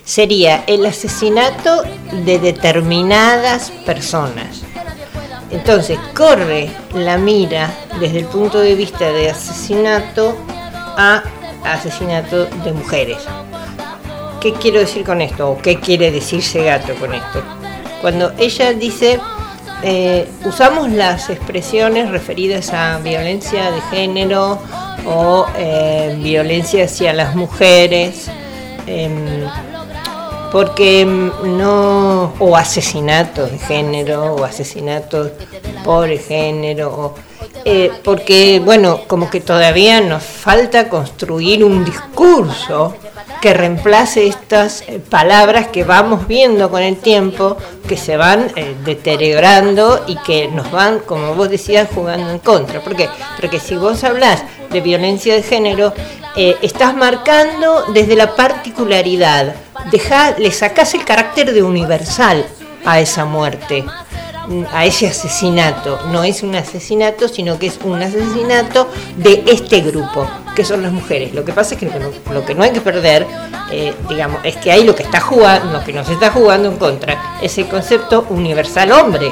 Sería 0.03 0.63
el 0.67 0.85
asesinato 0.85 1.83
de 2.25 2.39
determinadas 2.39 3.71
personas 3.85 4.61
entonces 5.51 5.99
corre 6.15 6.69
la 6.93 7.17
mira 7.17 7.69
desde 7.99 8.19
el 8.19 8.25
punto 8.25 8.59
de 8.59 8.75
vista 8.75 9.11
de 9.11 9.29
asesinato 9.29 10.35
a 10.97 11.23
asesinato 11.63 12.45
de 12.45 12.71
mujeres. 12.71 13.17
¿Qué 14.39 14.53
quiero 14.53 14.79
decir 14.79 15.03
con 15.03 15.21
esto? 15.21 15.51
¿O 15.51 15.57
qué 15.57 15.79
quiere 15.79 16.09
decirse 16.11 16.63
gato 16.63 16.95
con 16.95 17.13
esto? 17.13 17.43
Cuando 18.01 18.31
ella 18.39 18.73
dice, 18.73 19.19
eh, 19.83 20.27
usamos 20.45 20.89
las 20.91 21.29
expresiones 21.29 22.09
referidas 22.09 22.73
a 22.73 22.97
violencia 22.99 23.71
de 23.71 23.81
género 23.91 24.59
o 25.05 25.45
eh, 25.57 26.17
violencia 26.21 26.85
hacia 26.85 27.13
las 27.13 27.35
mujeres, 27.35 28.29
em, 28.87 29.45
porque 30.51 31.05
no, 31.05 32.33
o 32.39 32.57
asesinatos 32.57 33.51
de 33.51 33.57
género, 33.57 34.35
o 34.35 34.43
asesinatos 34.43 35.31
por 35.83 36.09
género, 36.17 37.15
eh, 37.63 37.91
porque, 38.03 38.61
bueno, 38.63 39.01
como 39.07 39.29
que 39.29 39.39
todavía 39.39 40.01
nos 40.01 40.23
falta 40.23 40.89
construir 40.89 41.63
un 41.63 41.85
discurso 41.85 42.95
que 43.41 43.53
reemplace 43.53 44.27
estas 44.27 44.83
eh, 44.87 44.99
palabras 44.99 45.67
que 45.67 45.83
vamos 45.83 46.27
viendo 46.27 46.69
con 46.69 46.81
el 46.81 46.97
tiempo, 46.97 47.57
que 47.87 47.97
se 47.97 48.15
van 48.15 48.51
eh, 48.55 48.75
deteriorando 48.85 50.05
y 50.07 50.15
que 50.17 50.47
nos 50.47 50.71
van, 50.71 50.99
como 50.99 51.33
vos 51.35 51.49
decías, 51.49 51.89
jugando 51.93 52.29
en 52.29 52.39
contra. 52.39 52.81
¿Por 52.81 52.95
qué? 52.95 53.09
Porque 53.39 53.59
si 53.59 53.75
vos 53.75 54.03
hablas 54.03 54.43
de 54.69 54.79
violencia 54.79 55.35
de 55.35 55.43
género, 55.43 55.93
estás 56.61 56.95
marcando 56.95 57.87
desde 57.93 58.15
la 58.15 58.37
particularidad 58.37 59.53
le 60.37 60.51
sacás 60.51 60.93
el 60.93 61.03
carácter 61.03 61.53
de 61.53 61.63
universal 61.63 62.45
a 62.85 62.99
esa 62.99 63.25
muerte, 63.25 63.83
a 64.71 64.85
ese 64.85 65.07
asesinato. 65.07 65.99
No 66.11 66.23
es 66.23 66.43
un 66.43 66.55
asesinato, 66.55 67.27
sino 67.27 67.57
que 67.57 67.67
es 67.67 67.79
un 67.83 68.01
asesinato 68.01 68.87
de 69.17 69.43
este 69.47 69.81
grupo, 69.81 70.27
que 70.55 70.65
son 70.65 70.83
las 70.83 70.91
mujeres. 70.91 71.33
Lo 71.33 71.43
que 71.45 71.53
pasa 71.53 71.75
es 71.75 71.79
que 71.79 71.89
lo, 72.31 72.45
que 72.45 72.55
no 72.55 72.63
hay 72.63 72.71
que 72.71 72.81
perder, 72.81 73.25
eh, 73.71 73.93
digamos, 74.09 74.41
es 74.43 74.57
que 74.57 74.71
hay 74.71 74.83
lo 74.83 74.95
que 74.95 75.03
está 75.03 75.19
jugando, 75.19 75.71
lo 75.71 75.83
que 75.83 75.93
nos 75.93 76.09
está 76.09 76.31
jugando 76.31 76.69
en 76.69 76.77
contra, 76.77 77.37
ese 77.41 77.67
concepto 77.67 78.25
universal 78.29 78.91
hombre. 78.91 79.31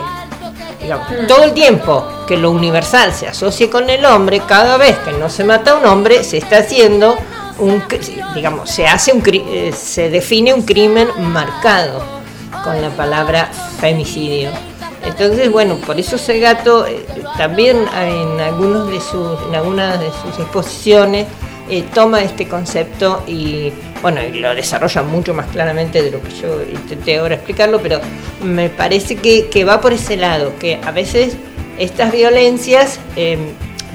todo 1.28 1.44
el 1.44 1.54
tiempo 1.54 2.06
que 2.28 2.38
lo 2.38 2.52
universal 2.52 3.14
se 3.14 3.28
asocie 3.28 3.70
con 3.70 3.90
el 3.90 4.06
hombre, 4.06 4.42
cada 4.48 4.78
vez 4.78 4.98
que 5.00 5.12
no 5.12 5.30
se 5.30 5.44
mata 5.44 5.72
a 5.72 5.76
un 5.76 5.86
hombre, 5.86 6.24
se 6.24 6.38
está 6.38 6.60
haciendo 6.60 7.18
un, 7.60 7.84
digamos, 8.34 8.70
se 8.70 8.88
hace 8.88 9.12
un, 9.12 9.22
eh, 9.26 9.74
se 9.76 10.10
define 10.10 10.54
un 10.54 10.62
crimen 10.64 11.10
marcado 11.20 12.02
con 12.64 12.82
la 12.82 12.90
palabra 12.90 13.50
femicidio. 13.80 14.69
Entonces, 15.06 15.52
bueno, 15.52 15.78
por 15.78 16.00
eso 16.00 16.18
Segato 16.18 16.86
eh, 16.86 17.06
también 17.38 17.78
en 17.78 18.40
algunos 18.40 18.90
de 18.90 19.00
sus, 19.00 19.42
en 19.48 19.56
algunas 19.56 20.00
de 20.00 20.08
sus 20.08 20.40
exposiciones 20.40 21.28
eh, 21.70 21.84
toma 21.94 22.22
este 22.22 22.48
concepto 22.48 23.24
y 23.28 23.72
bueno, 24.02 24.22
lo 24.34 24.56
desarrolla 24.56 25.04
mucho 25.04 25.34
más 25.34 25.48
claramente 25.48 26.02
de 26.02 26.12
lo 26.12 26.22
que 26.22 26.32
yo 26.32 26.62
intenté 26.64 27.20
ahora 27.20 27.36
explicarlo, 27.36 27.80
pero 27.82 28.00
me 28.44 28.70
parece 28.70 29.16
que, 29.16 29.50
que 29.50 29.66
va 29.66 29.80
por 29.82 29.94
ese 29.94 30.18
lado, 30.18 30.54
que 30.60 30.80
a 30.84 30.92
veces 30.92 31.36
estas 31.78 32.12
violencias 32.12 33.00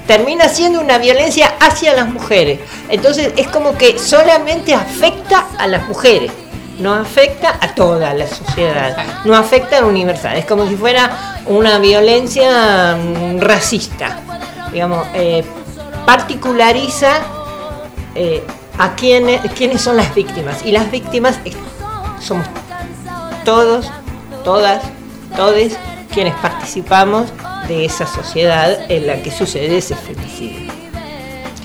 termina 0.07 0.49
siendo 0.49 0.81
una 0.81 0.99
violencia 0.99 1.55
hacia 1.61 1.95
las 1.95 2.09
mujeres. 2.09 2.61
Entonces 2.89 3.33
es 3.37 3.49
como 3.49 3.77
que 3.77 3.99
solamente 3.99 4.75
afecta 4.75 5.47
a 5.59 5.67
las 5.67 5.89
mujeres, 5.89 6.31
no 6.79 6.95
afecta 6.95 7.59
a 7.61 7.75
toda 7.75 8.15
la 8.15 8.27
sociedad, 8.27 8.97
no 9.25 9.35
afecta 9.35 9.79
a 9.79 9.85
universal. 9.85 10.37
Es 10.37 10.47
como 10.47 10.67
si 10.67 10.77
fuera 10.77 11.43
una 11.47 11.79
violencia 11.79 12.97
mm, 12.97 13.41
racista, 13.41 14.19
digamos, 14.73 15.07
eh, 15.15 15.45
particulariza 16.07 17.19
eh, 18.15 18.45
a 18.79 18.95
quiénes, 18.95 19.41
quiénes 19.53 19.81
son 19.81 19.97
las 19.97 20.15
víctimas. 20.15 20.65
Y 20.65 20.73
las 20.73 20.91
víctimas 20.91 21.39
somos 22.21 22.47
todos, 23.45 23.91
todas, 24.43 24.83
todos 25.37 25.73
quienes 26.13 26.35
participamos 26.37 27.33
de 27.69 27.85
esa 27.85 28.07
sociedad 28.07 28.91
en 28.91 29.07
la 29.07 29.23
que 29.23 29.31
sucede 29.31 29.79
ese 29.79 29.97
femicidio. 29.97 30.73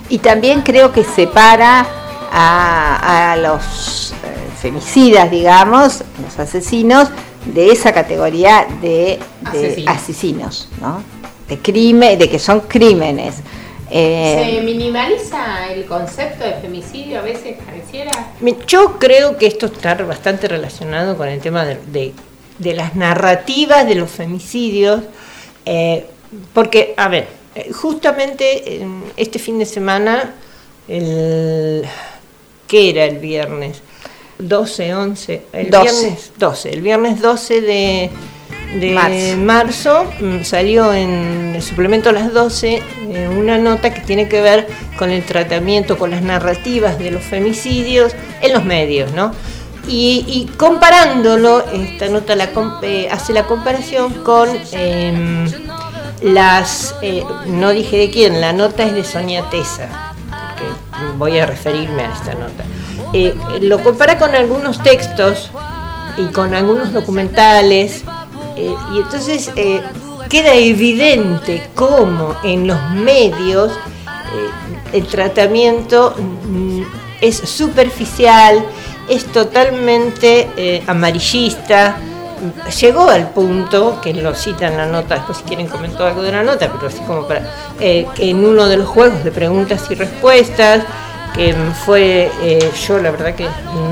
Y 0.09 0.19
también 0.19 0.61
creo 0.61 0.91
que 0.91 1.03
separa 1.03 1.85
a, 2.31 3.35
los 3.37 4.13
eh, 4.23 4.48
femicidas, 4.61 5.31
digamos, 5.31 6.03
los 6.23 6.39
asesinos, 6.39 7.09
de 7.45 7.71
esa 7.71 7.93
categoría 7.93 8.67
de, 8.81 9.19
asesinos. 9.87 10.69
¿no? 10.81 11.03
De 11.47 11.57
crimen, 11.57 12.19
de 12.19 12.29
que 12.29 12.39
son 12.39 12.61
crímenes. 12.61 13.35
Eh, 13.91 14.53
¿Se 14.55 14.61
minimaliza 14.61 15.73
el 15.73 15.85
concepto 15.85 16.43
de 16.43 16.53
femicidio 16.55 17.19
a 17.19 17.21
veces 17.23 17.57
pareciera? 17.65 18.11
Yo 18.67 18.99
creo 18.99 19.37
que 19.37 19.47
esto 19.47 19.65
está 19.65 19.95
bastante 19.95 20.47
relacionado 20.47 21.17
con 21.17 21.27
el 21.27 21.39
tema 21.39 21.65
de, 21.65 22.13
de 22.59 22.73
las 22.73 22.95
narrativas 22.95 23.87
de 23.87 23.95
los 23.95 24.11
femicidios, 24.11 25.01
eh, 25.65 26.05
porque, 26.53 26.93
a 26.97 27.07
ver, 27.07 27.27
eh, 27.55 27.71
justamente 27.73 28.85
este 29.17 29.39
fin 29.39 29.57
de 29.57 29.65
semana, 29.65 30.35
el, 30.87 31.83
¿qué 32.67 32.89
era 32.91 33.05
el 33.05 33.17
viernes? 33.17 33.81
12, 34.39 34.95
11, 34.95 35.41
el 35.53 35.69
viernes 35.69 36.31
12, 36.37 36.73
el 36.73 36.81
viernes 36.81 37.21
12 37.21 37.61
de, 37.61 38.09
marzo. 39.37 40.05
Mm, 40.19 40.43
salió 40.43 40.93
en 40.93 41.53
el 41.55 41.61
suplemento 41.61 42.11
las 42.11 42.33
12 42.33 42.81
eh, 43.11 43.27
una 43.27 43.57
nota 43.57 43.93
que 43.93 44.01
tiene 44.01 44.27
que 44.27 44.41
ver 44.41 44.67
con 44.97 45.09
el 45.11 45.23
tratamiento, 45.23 45.97
con 45.97 46.11
las 46.11 46.21
narrativas 46.21 46.97
de 46.99 47.11
los 47.11 47.23
femicidios 47.23 48.15
en 48.41 48.53
los 48.53 48.65
medios, 48.65 49.11
¿no? 49.13 49.31
y, 49.91 50.49
comparándolo, 50.57 51.65
esta 51.71 52.09
nota 52.09 52.35
la, 52.35 52.49
eh, 52.81 53.09
hace 53.11 53.33
la 53.33 53.45
comparación 53.45 54.23
con 54.23 54.49
em, 54.71 55.49
las, 56.21 56.95
eh, 57.01 57.23
no 57.47 57.71
dije 57.71 57.97
de 57.97 58.11
quién, 58.11 58.39
la 58.39 58.53
nota 58.53 58.83
es 58.83 58.93
de 58.93 59.03
Sonia 59.03 59.49
Tesa, 59.49 60.13
que 60.57 61.17
voy 61.17 61.39
a 61.39 61.45
referirme 61.45 62.03
a 62.03 62.13
esta 62.13 62.33
nota. 62.33 62.63
Eh, 63.13 63.35
lo 63.61 63.81
compara 63.83 64.17
con 64.17 64.35
algunos 64.35 64.81
textos 64.83 65.51
y 66.17 66.25
con 66.31 66.53
algunos 66.53 66.93
documentales, 66.93 68.03
y 68.57 68.97
entonces 68.97 69.51
queda 70.29 70.53
evidente 70.53 71.69
cómo 71.75 72.35
en 72.43 72.67
los 72.67 72.91
medios 72.91 73.71
el 74.93 75.05
tratamiento 75.07 76.15
mm, 76.17 76.81
es 77.21 77.37
superficial, 77.37 78.63
es 79.07 79.25
totalmente 79.25 80.49
eh, 80.55 80.83
amarillista. 80.87 81.97
Llegó 82.79 83.09
al 83.09 83.31
punto, 83.31 83.99
que 84.01 84.13
lo 84.13 84.33
cita 84.33 84.67
en 84.67 84.77
la 84.77 84.85
nota, 84.85 85.15
después 85.15 85.39
si 85.39 85.43
quieren 85.43 85.67
comentar 85.67 86.07
algo 86.07 86.21
de 86.21 86.31
la 86.31 86.41
nota, 86.41 86.71
pero 86.71 86.87
así 86.87 86.99
como 86.99 87.27
para, 87.27 87.41
eh, 87.79 88.07
que 88.15 88.29
en 88.29 88.45
uno 88.45 88.67
de 88.67 88.77
los 88.77 88.87
juegos 88.87 89.23
de 89.25 89.31
preguntas 89.31 89.83
y 89.89 89.95
respuestas, 89.95 90.83
que 91.39 91.55
fue, 91.85 92.29
eh, 92.41 92.69
yo 92.85 92.99
la 92.99 93.11
verdad 93.11 93.33
que 93.33 93.47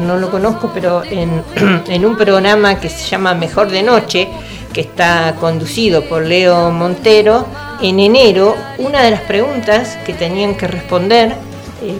no 0.05 0.17
lo 0.17 0.29
conozco, 0.29 0.69
pero 0.73 1.01
en, 1.09 2.05
un 2.05 2.17
programa 2.17 2.77
que 2.77 2.89
se 2.89 3.07
llama 3.07 3.33
Mejor 3.33 3.71
de 3.71 3.83
Noche, 3.83 4.27
que 4.73 4.81
está 4.81 5.33
conducido 5.39 6.03
por 6.09 6.23
Leo 6.25 6.71
Montero, 6.71 7.47
en 7.81 8.01
enero 8.01 8.53
una 8.79 9.01
de 9.01 9.11
las 9.11 9.21
preguntas 9.21 9.97
que 10.05 10.13
tenían 10.13 10.55
que 10.55 10.67
responder, 10.67 11.35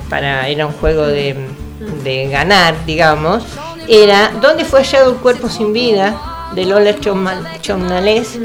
para, 0.09 0.49
era 0.49 0.67
un 0.67 0.73
juego 0.73 1.07
de 1.07 1.35
de 2.03 2.27
ganar, 2.27 2.75
digamos, 2.85 3.43
era 3.87 4.31
dónde 4.41 4.65
fue 4.65 4.81
hallado 4.81 5.11
el 5.11 5.17
cuerpo 5.17 5.49
sin 5.49 5.73
vida 5.73 6.36
de 6.53 6.65
Lola 6.65 6.95
Chomnales 7.61 8.39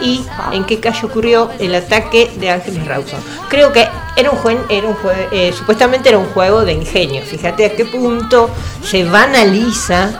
y 0.00 0.24
en 0.52 0.64
qué 0.64 0.80
calle 0.80 1.06
ocurrió 1.06 1.50
el 1.58 1.74
ataque 1.74 2.30
de 2.36 2.50
Ángeles 2.50 2.86
Rawson. 2.86 3.20
Creo 3.48 3.72
que 3.72 3.88
era 4.16 4.30
un 4.30 4.36
juego, 4.38 4.64
era 4.68 4.88
un 4.88 4.96
eh, 5.32 5.52
supuestamente 5.52 6.08
era 6.08 6.18
un 6.18 6.26
juego 6.26 6.64
de 6.64 6.72
ingenio. 6.72 7.22
Fíjate 7.22 7.66
a 7.66 7.76
qué 7.76 7.84
punto 7.84 8.50
se 8.82 9.04
banaliza 9.04 10.10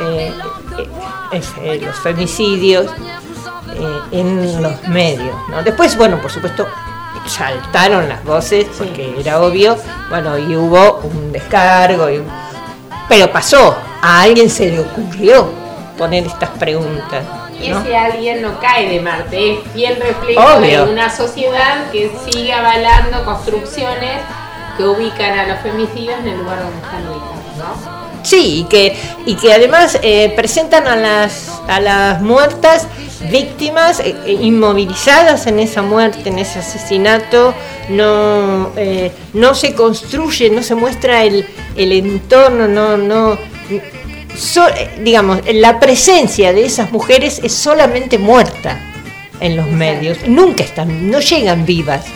eh, 0.00 0.32
eh, 1.32 1.80
los 1.84 1.96
femicidios 1.96 2.86
en 4.10 4.62
los 4.62 4.88
medios. 4.88 5.34
Después, 5.64 5.96
bueno, 5.98 6.18
por 6.20 6.30
supuesto, 6.30 6.66
saltaron 7.26 8.08
las 8.08 8.24
voces 8.24 8.66
porque 8.78 9.20
era 9.20 9.40
obvio, 9.40 9.76
bueno, 10.08 10.38
y 10.38 10.56
hubo 10.56 11.00
un 11.02 11.32
descargo, 11.32 12.06
pero 13.08 13.30
pasó, 13.30 13.76
a 14.00 14.22
alguien 14.22 14.48
se 14.48 14.70
le 14.70 14.80
ocurrió 14.80 15.65
poner 15.96 16.26
estas 16.26 16.50
preguntas. 16.50 17.24
Y 17.60 17.70
ese 17.70 17.96
alguien 17.96 18.42
no 18.42 18.60
cae 18.60 18.88
de 18.88 19.00
Marte, 19.00 19.54
es 19.54 19.58
fiel 19.72 19.96
reflejo 19.96 20.60
de 20.60 20.82
una 20.82 21.10
sociedad 21.10 21.90
que 21.90 22.10
sigue 22.30 22.52
avalando 22.52 23.24
construcciones 23.24 24.20
que 24.76 24.84
ubican 24.84 25.38
a 25.38 25.46
los 25.46 25.60
femicidios 25.60 26.18
en 26.20 26.28
el 26.28 26.38
lugar 26.38 26.60
donde 26.60 26.76
están 26.76 27.08
ubicados, 27.08 27.56
¿no? 27.58 28.06
Sí, 28.26 28.60
y 28.60 28.64
que, 28.64 28.96
y 29.24 29.36
que 29.36 29.54
además 29.54 30.00
eh, 30.02 30.32
presentan 30.34 30.88
a 30.88 30.96
las, 30.96 31.48
a 31.68 31.78
las 31.78 32.20
muertas 32.20 32.88
víctimas 33.30 34.00
eh, 34.00 34.16
eh, 34.26 34.32
inmovilizadas 34.32 35.46
en 35.46 35.60
esa 35.60 35.82
muerte, 35.82 36.28
en 36.28 36.40
ese 36.40 36.58
asesinato, 36.58 37.54
no, 37.88 38.72
no 39.32 39.54
se 39.54 39.74
construye, 39.76 40.50
no 40.50 40.64
se 40.64 40.74
muestra 40.74 41.22
el, 41.22 41.46
el 41.76 41.92
entorno, 41.92 42.66
no, 42.66 42.96
no, 42.96 43.38
digamos, 45.02 45.40
la 45.52 45.80
presencia 45.80 46.52
de 46.52 46.64
esas 46.64 46.92
mujeres 46.92 47.40
es 47.42 47.52
solamente 47.52 48.18
muerta 48.18 48.80
en 49.40 49.56
los 49.56 49.66
medios, 49.68 50.18
nunca 50.26 50.64
están, 50.64 51.10
no 51.10 51.20
llegan 51.20 51.66
vivas. 51.66 52.06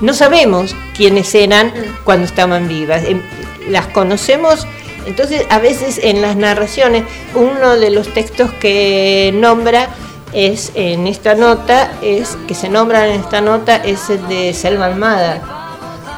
No 0.00 0.12
sabemos 0.12 0.76
quiénes 0.94 1.34
eran 1.34 1.68
mm. 1.68 2.04
cuando 2.04 2.26
estaban 2.26 2.68
vivas. 2.68 3.02
Em, 3.04 3.22
las 3.68 3.86
conocemos 3.86 4.66
entonces, 5.06 5.46
a 5.50 5.60
veces 5.60 6.00
en 6.02 6.20
las 6.20 6.36
narraciones, 6.36 7.04
uno 7.34 7.76
de 7.76 7.90
los 7.90 8.12
textos 8.12 8.52
que 8.54 9.32
nombra 9.34 9.88
es 10.32 10.72
en 10.74 11.06
esta 11.06 11.34
nota, 11.34 11.92
es 12.02 12.36
que 12.48 12.54
se 12.54 12.68
nombra 12.68 13.06
en 13.06 13.20
esta 13.20 13.40
nota, 13.40 13.76
es 13.76 14.10
el 14.10 14.26
de 14.28 14.52
Selva 14.52 14.86
Almada, 14.86 15.40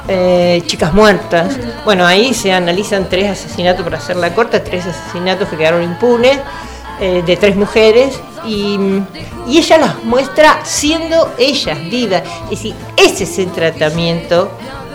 eh, 0.09 0.61
Chicas 0.65 0.93
Muertas. 0.93 1.57
Bueno, 1.85 2.05
ahí 2.05 2.33
se 2.33 2.51
analizan 2.51 3.07
tres 3.09 3.29
asesinatos, 3.29 3.83
para 3.83 3.97
hacerla 3.97 4.33
corta, 4.33 4.63
tres 4.63 4.85
asesinatos 4.85 5.47
que 5.47 5.57
quedaron 5.57 5.83
impunes, 5.83 6.39
eh, 6.99 7.23
de 7.25 7.37
tres 7.37 7.55
mujeres, 7.55 8.19
y, 8.45 8.77
ella 9.47 9.77
las 9.77 10.03
muestra 10.03 10.59
siendo 10.63 11.33
ellas 11.37 11.77
vivas. 11.89 12.23
Es 12.45 12.49
decir, 12.49 12.75
ese 12.97 13.23
es 13.23 13.39
el 13.39 13.51
tratamiento 13.51 14.51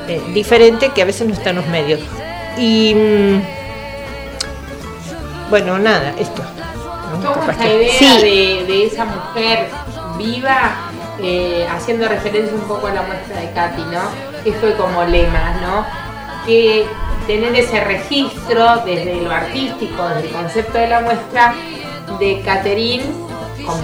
eh, 0.09 0.21
diferente 0.33 0.91
que 0.91 1.03
a 1.03 1.05
veces 1.05 1.27
no 1.27 1.35
está 1.35 1.51
en 1.51 1.57
los 1.57 1.67
medios. 1.67 2.01
Y 2.59 2.95
mm, 2.95 3.43
bueno, 5.51 5.79
nada, 5.79 6.15
esto. 6.19 6.43
¿Cómo 7.23 7.51
esta 7.51 7.67
idea 7.67 8.19
de, 8.19 8.87
esa 8.87 9.05
mujer 9.05 9.69
viva, 10.19 10.91
eh, 11.21 11.67
haciendo 11.71 12.09
referencia 12.09 12.55
un 12.55 12.63
poco 12.63 12.87
a 12.87 12.93
la 12.93 13.03
muestra 13.03 13.41
de 13.41 13.51
Katy, 13.53 13.83
¿no? 13.83 14.43
Que 14.43 14.53
fue 14.53 14.75
como 14.77 15.05
lema, 15.05 15.55
¿no? 15.61 15.87
Que 16.47 16.87
tener 17.27 17.55
ese 17.55 17.81
registro 17.81 18.79
desde 18.85 19.21
lo 19.21 19.31
artístico, 19.31 20.09
desde 20.09 20.29
el 20.29 20.35
concepto 20.35 20.79
de 20.79 20.89
la 20.89 21.01
muestra 21.01 21.55
de 22.19 22.43
Catherine 22.45 23.05
con 23.65 23.77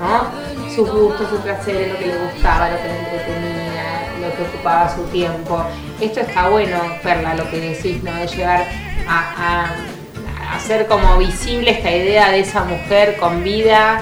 ¿no? 0.00 0.46
Sus 0.74 0.90
gustos, 0.90 1.30
su 1.30 1.38
placer, 1.38 1.92
lo 1.92 1.98
que 1.98 2.06
le 2.06 2.18
gustaba, 2.18 2.68
lo 2.68 2.76
que 2.76 2.88
le 2.88 2.98
entretenía, 2.98 4.12
lo 4.20 4.36
que 4.36 4.42
ocupaba 4.42 4.94
su 4.94 5.02
tiempo. 5.04 5.64
Esto 6.00 6.20
está 6.20 6.48
bueno, 6.48 6.78
Perla, 7.02 7.34
lo 7.34 7.50
que 7.50 7.60
decís, 7.60 8.02
¿no? 8.02 8.12
De 8.14 8.26
llevar 8.26 8.66
a 9.08 9.70
hacer 10.52 10.86
como 10.86 11.16
visible 11.18 11.70
esta 11.70 11.90
idea 11.90 12.30
de 12.30 12.40
esa 12.40 12.64
mujer 12.64 13.16
con 13.16 13.42
vida, 13.42 14.00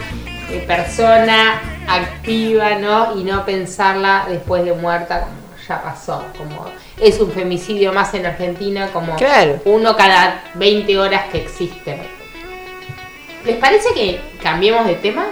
eh, 0.51 0.65
persona 0.67 1.61
activa, 1.89 2.77
¿no? 2.77 3.19
Y 3.19 3.25
no 3.25 3.45
pensarla 3.45 4.27
después 4.29 4.65
de 4.65 4.73
muerta 4.73 5.21
como 5.21 5.45
ya 5.69 5.83
pasó, 5.83 6.25
como 6.37 6.67
es 7.01 7.21
un 7.21 7.31
femicidio 7.33 7.93
más 7.93 8.13
en 8.15 8.27
Argentina, 8.27 8.89
como 8.93 9.17
uno 9.65 9.97
cada 9.97 10.45
20 10.55 10.99
horas 10.99 11.25
que 11.31 11.39
existe. 11.39 12.03
¿Les 13.45 13.57
parece 13.57 13.93
que 13.95 14.21
cambiemos 14.43 14.87
de 14.87 14.95
tema? 14.95 15.27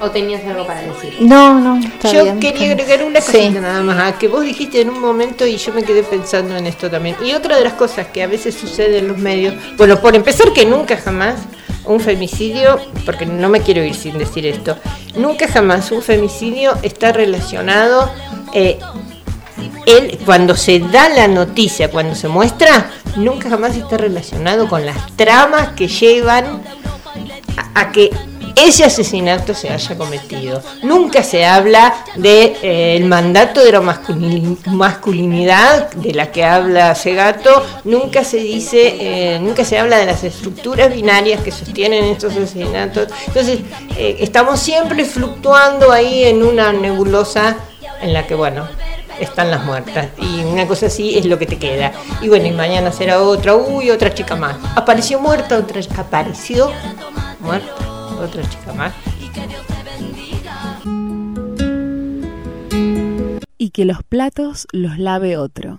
¿O 0.00 0.10
tenías 0.10 0.44
algo 0.44 0.66
para 0.66 0.82
decir? 0.82 1.16
No, 1.20 1.58
no. 1.60 1.80
yo 2.12 2.38
quería 2.40 2.72
agregar 2.72 3.04
una 3.04 3.20
cosita 3.20 3.60
nada 3.60 3.80
más, 3.82 3.96
ah, 4.00 4.18
que 4.18 4.26
vos 4.26 4.42
dijiste 4.42 4.80
en 4.80 4.90
un 4.90 5.00
momento 5.00 5.46
y 5.46 5.56
yo 5.56 5.72
me 5.72 5.84
quedé 5.84 6.02
pensando 6.02 6.56
en 6.56 6.66
esto 6.66 6.90
también. 6.90 7.16
Y 7.22 7.32
otra 7.32 7.56
de 7.56 7.64
las 7.64 7.74
cosas 7.74 8.08
que 8.08 8.22
a 8.22 8.26
veces 8.26 8.54
sucede 8.54 8.98
en 8.98 9.08
los 9.08 9.18
medios, 9.18 9.54
bueno, 9.76 10.00
por 10.00 10.16
empezar 10.16 10.52
que 10.52 10.66
nunca 10.66 10.96
jamás 10.96 11.36
un 11.84 12.00
femicidio, 12.00 12.80
porque 13.04 13.26
no 13.26 13.48
me 13.48 13.60
quiero 13.60 13.82
ir 13.84 13.94
sin 13.94 14.18
decir 14.18 14.46
esto, 14.46 14.76
nunca 15.16 15.48
jamás 15.48 15.90
un 15.92 16.02
femicidio 16.02 16.74
está 16.82 17.12
relacionado, 17.12 18.10
eh, 18.52 18.78
él, 19.86 20.18
cuando 20.24 20.56
se 20.56 20.80
da 20.80 21.08
la 21.08 21.28
noticia, 21.28 21.90
cuando 21.90 22.14
se 22.14 22.28
muestra, 22.28 22.90
nunca 23.16 23.50
jamás 23.50 23.76
está 23.76 23.96
relacionado 23.96 24.68
con 24.68 24.86
las 24.86 25.14
tramas 25.16 25.68
que 25.70 25.88
llevan 25.88 26.62
a 27.74 27.92
que 27.92 28.10
ese 28.56 28.84
asesinato 28.84 29.54
se 29.54 29.68
haya 29.68 29.96
cometido. 29.96 30.62
Nunca 30.82 31.22
se 31.22 31.44
habla 31.44 31.94
del 32.14 32.22
de, 32.22 32.96
eh, 32.96 33.04
mandato 33.04 33.64
de 33.64 33.72
la 33.72 33.80
masculinidad 33.80 35.90
de 35.92 36.14
la 36.14 36.30
que 36.30 36.44
habla 36.44 36.94
Segato, 36.94 37.64
nunca 37.84 38.24
se 38.24 38.38
dice, 38.38 38.96
eh, 39.00 39.38
nunca 39.40 39.64
se 39.64 39.78
habla 39.78 39.98
de 39.98 40.06
las 40.06 40.24
estructuras 40.24 40.92
binarias 40.92 41.42
que 41.42 41.50
sostienen 41.50 42.04
estos 42.04 42.32
asesinatos. 42.32 43.08
Entonces, 43.26 43.60
eh, 43.96 44.16
estamos 44.20 44.60
siempre 44.60 45.04
fluctuando 45.04 45.92
ahí 45.92 46.24
en 46.24 46.42
una 46.42 46.72
nebulosa 46.72 47.56
en 48.00 48.12
la 48.12 48.26
que, 48.26 48.34
bueno, 48.34 48.66
están 49.20 49.50
las 49.50 49.64
muertas. 49.64 50.08
Y 50.18 50.44
una 50.44 50.66
cosa 50.66 50.86
así 50.86 51.16
es 51.16 51.24
lo 51.24 51.38
que 51.38 51.46
te 51.46 51.58
queda. 51.58 51.92
Y 52.20 52.28
bueno, 52.28 52.46
y 52.46 52.52
mañana 52.52 52.92
será 52.92 53.22
otra, 53.22 53.54
uy, 53.54 53.90
otra 53.90 54.12
chica 54.12 54.36
más. 54.36 54.56
Apareció 54.76 55.20
muerta, 55.20 55.58
otra 55.58 55.80
apareció 55.96 56.70
muerta 57.40 57.83
otra 58.24 58.42
chica 58.48 58.72
más. 58.72 58.92
Y 63.58 63.70
que 63.70 63.84
los 63.84 64.02
platos 64.02 64.66
los 64.72 64.98
lave 64.98 65.36
otro. 65.36 65.78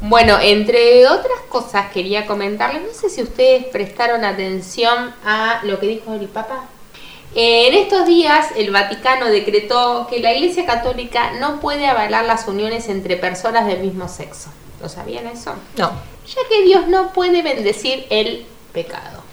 Bueno, 0.00 0.38
entre 0.40 1.08
otras 1.08 1.40
cosas 1.48 1.90
quería 1.90 2.26
comentarles, 2.26 2.82
no 2.82 2.92
sé 2.92 3.10
si 3.10 3.22
ustedes 3.22 3.64
prestaron 3.66 4.24
atención 4.24 5.12
a 5.24 5.60
lo 5.64 5.80
que 5.80 5.88
dijo 5.88 6.14
el 6.14 6.28
Papa 6.28 6.68
En 7.36 7.74
estos 7.74 8.06
días 8.06 8.48
el 8.56 8.70
Vaticano 8.70 9.26
decretó 9.26 10.06
que 10.08 10.20
la 10.20 10.32
Iglesia 10.32 10.66
Católica 10.66 11.32
no 11.40 11.58
puede 11.58 11.86
avalar 11.86 12.24
las 12.24 12.46
uniones 12.46 12.88
entre 12.88 13.16
personas 13.16 13.66
del 13.66 13.80
mismo 13.80 14.08
sexo. 14.08 14.50
¿Lo 14.80 14.88
sabían 14.88 15.26
eso? 15.26 15.54
No. 15.76 15.90
Ya 16.26 16.48
que 16.48 16.62
Dios 16.62 16.86
no 16.86 17.12
puede 17.12 17.42
bendecir 17.42 18.06
el 18.10 18.46
pecado. 18.72 19.24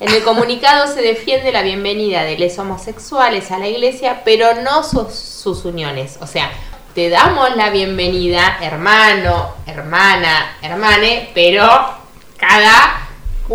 En 0.00 0.08
el 0.08 0.24
comunicado 0.24 0.92
se 0.92 1.00
defiende 1.00 1.52
la 1.52 1.62
bienvenida 1.62 2.24
de 2.24 2.36
los 2.36 2.58
homosexuales 2.58 3.52
a 3.52 3.58
la 3.58 3.68
iglesia, 3.68 4.22
pero 4.24 4.54
no 4.62 4.82
sus, 4.82 5.14
sus 5.14 5.64
uniones. 5.64 6.18
O 6.20 6.26
sea, 6.26 6.50
te 6.96 7.08
damos 7.08 7.54
la 7.56 7.70
bienvenida, 7.70 8.58
hermano, 8.60 9.54
hermana, 9.66 10.56
hermane, 10.60 11.30
pero 11.34 11.68
cada 12.36 13.03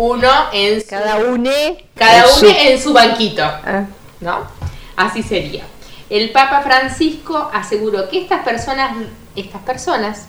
uno 0.00 0.30
en 0.52 0.80
su, 0.80 0.86
Cada 0.88 1.16
une. 1.18 1.84
cada 1.94 2.18
en 2.18 2.24
uno 2.24 2.32
su- 2.34 2.46
en 2.48 2.80
su 2.82 2.92
banquito, 2.92 3.42
Ah. 3.42 3.84
¿no? 4.20 4.38
Así 4.96 5.22
sería. 5.22 5.62
El 6.08 6.30
Papa 6.30 6.62
Francisco 6.62 7.50
aseguró 7.52 8.08
que 8.08 8.22
estas 8.22 8.42
personas, 8.42 8.96
estas 9.36 9.62
personas 9.62 10.26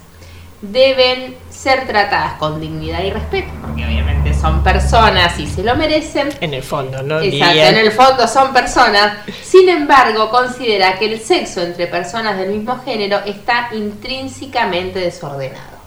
deben 0.61 1.35
ser 1.49 1.87
tratadas 1.87 2.33
con 2.33 2.61
dignidad 2.61 3.01
y 3.01 3.09
respeto, 3.09 3.49
porque 3.61 3.83
obviamente 3.85 4.31
son 4.33 4.61
personas 4.63 5.39
y 5.39 5.47
se 5.47 5.63
lo 5.63 5.75
merecen. 5.75 6.29
En 6.39 6.53
el 6.53 6.61
fondo, 6.61 7.01
¿no? 7.01 7.19
Exacto, 7.19 7.57
en 7.61 7.77
el 7.77 7.91
fondo 7.91 8.27
son 8.27 8.53
personas. 8.53 9.17
Sin 9.43 9.67
embargo, 9.69 10.29
considera 10.29 10.99
que 10.99 11.05
el 11.05 11.19
sexo 11.19 11.61
entre 11.61 11.87
personas 11.87 12.37
del 12.37 12.49
mismo 12.49 12.77
género 12.83 13.19
está 13.25 13.69
intrínsecamente 13.73 14.99
desordenado. 14.99 15.79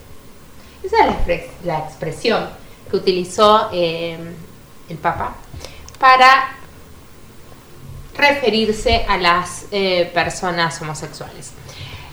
Esa 0.83 0.97
es 1.27 1.43
la 1.63 1.79
expresión 1.79 2.49
que 2.89 2.97
utilizó 2.97 3.69
eh, 3.71 4.17
el 4.89 4.97
Papa 4.97 5.35
para 5.99 6.55
referirse 8.17 9.05
a 9.07 9.17
las 9.17 9.65
eh, 9.71 10.09
personas 10.13 10.81
homosexuales. 10.81 11.51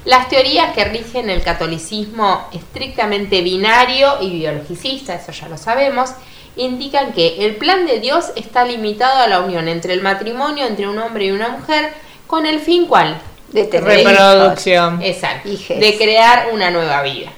Las 0.04 0.28
teorías 0.28 0.74
que 0.74 0.84
rigen 0.84 1.30
el 1.30 1.42
catolicismo 1.42 2.48
estrictamente 2.52 3.40
binario 3.40 4.20
y 4.20 4.30
biologicista, 4.30 5.14
eso 5.14 5.30
ya 5.30 5.48
lo 5.48 5.56
sabemos, 5.56 6.10
indican 6.56 7.12
que 7.12 7.46
el 7.46 7.56
plan 7.56 7.86
de 7.86 8.00
Dios 8.00 8.32
está 8.34 8.64
limitado 8.64 9.22
a 9.22 9.28
la 9.28 9.40
unión 9.40 9.68
entre 9.68 9.94
el 9.94 10.02
matrimonio 10.02 10.66
entre 10.66 10.88
un 10.88 10.98
hombre 10.98 11.26
y 11.26 11.30
una 11.30 11.48
mujer 11.48 11.94
con 12.26 12.46
el 12.46 12.60
fin 12.60 12.86
cuál? 12.86 13.20
De 13.52 13.64
tener 13.64 14.04
Reproducción. 14.04 15.00
Exacto, 15.02 15.48
Hijes. 15.48 15.78
de 15.78 15.96
crear 15.96 16.48
una 16.52 16.70
nueva 16.70 17.02
vida. 17.02 17.30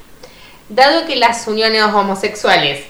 Dado 0.69 1.07
que 1.07 1.17
las 1.17 1.47
uniones 1.47 1.83
homosexuales 1.83 2.85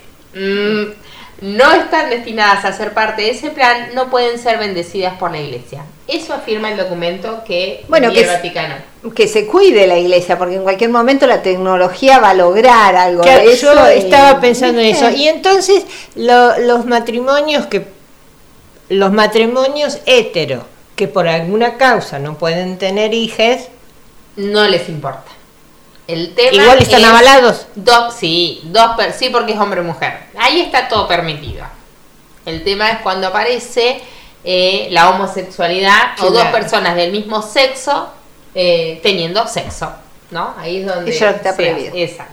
no 1.40 1.72
están 1.72 2.10
destinadas 2.10 2.64
a 2.64 2.72
ser 2.72 2.92
parte 2.92 3.22
de 3.22 3.30
ese 3.30 3.50
plan, 3.50 3.90
no 3.94 4.08
pueden 4.10 4.38
ser 4.38 4.58
bendecidas 4.58 5.14
por 5.18 5.30
la 5.30 5.38
Iglesia. 5.40 5.82
Eso 6.06 6.34
afirma 6.34 6.70
el 6.70 6.76
documento 6.76 7.42
que 7.46 7.84
Bueno, 7.88 8.12
que 8.12 8.20
el 8.20 8.26
Vaticano. 8.26 8.74
Que 9.14 9.26
se 9.26 9.46
cuide 9.46 9.86
la 9.86 9.98
iglesia, 9.98 10.36
porque 10.38 10.54
en 10.56 10.62
cualquier 10.62 10.90
momento 10.90 11.26
la 11.26 11.42
tecnología 11.42 12.18
va 12.18 12.30
a 12.30 12.34
lograr 12.34 12.94
algo 12.94 13.22
Que 13.22 13.30
de 13.30 13.52
eso. 13.52 13.74
yo 13.74 13.92
y- 13.92 13.98
estaba 13.98 14.38
pensando 14.40 14.80
en 14.80 14.86
eso. 14.94 15.10
Y 15.10 15.28
entonces 15.28 15.84
lo- 16.14 16.58
los 16.58 16.84
matrimonios 16.86 17.66
que 17.66 17.86
los 18.90 19.12
matrimonios 19.12 19.98
hetero 20.06 20.64
que 20.94 21.08
por 21.08 21.26
alguna 21.26 21.76
causa 21.78 22.18
no 22.18 22.36
pueden 22.38 22.76
tener 22.78 23.12
hijos, 23.14 23.68
No 24.36 24.66
les 24.68 24.88
importa. 24.88 25.24
El 26.06 26.34
tema 26.34 26.62
igual 26.62 26.78
están 26.78 27.00
es 27.00 27.06
avalados. 27.06 27.66
Dos, 27.74 28.14
sí, 28.14 28.60
dos, 28.64 28.94
per- 28.96 29.12
sí, 29.12 29.30
porque 29.30 29.52
es 29.52 29.58
hombre 29.58 29.80
y 29.80 29.84
mujer. 29.84 30.18
Ahí 30.38 30.60
está 30.60 30.88
todo 30.88 31.08
permitido. 31.08 31.64
El 32.44 32.62
tema 32.62 32.90
es 32.90 32.98
cuando 32.98 33.28
aparece 33.28 34.02
eh, 34.44 34.88
la 34.90 35.08
homosexualidad 35.10 36.12
o 36.20 36.30
dos 36.30 36.44
personas 36.48 36.94
del 36.96 37.10
mismo 37.10 37.40
sexo 37.40 38.10
eh, 38.54 39.00
teniendo 39.02 39.46
sexo, 39.48 39.90
¿no? 40.30 40.54
Ahí 40.58 40.80
es 40.80 40.86
donde 40.86 41.10
Eso 41.10 41.26
está 41.28 41.56
prohibido. 41.56 41.92
Exacto. 41.96 42.32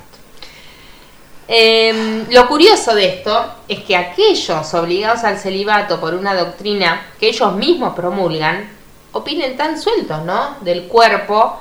Em, 1.47 2.25
lo 2.29 2.47
curioso 2.47 2.93
de 2.95 3.07
esto 3.07 3.53
es 3.67 3.79
que 3.84 3.95
aquellos 3.95 4.73
obligados 4.73 5.23
al 5.23 5.38
celibato 5.38 5.99
por 5.99 6.13
una 6.13 6.34
doctrina 6.34 7.07
que 7.19 7.27
ellos 7.29 7.53
mismos 7.55 7.93
promulgan, 7.93 8.69
opinen 9.12 9.57
tan 9.57 9.81
sueltos, 9.81 10.23
¿no? 10.23 10.57
Del 10.62 10.84
cuerpo 10.88 11.60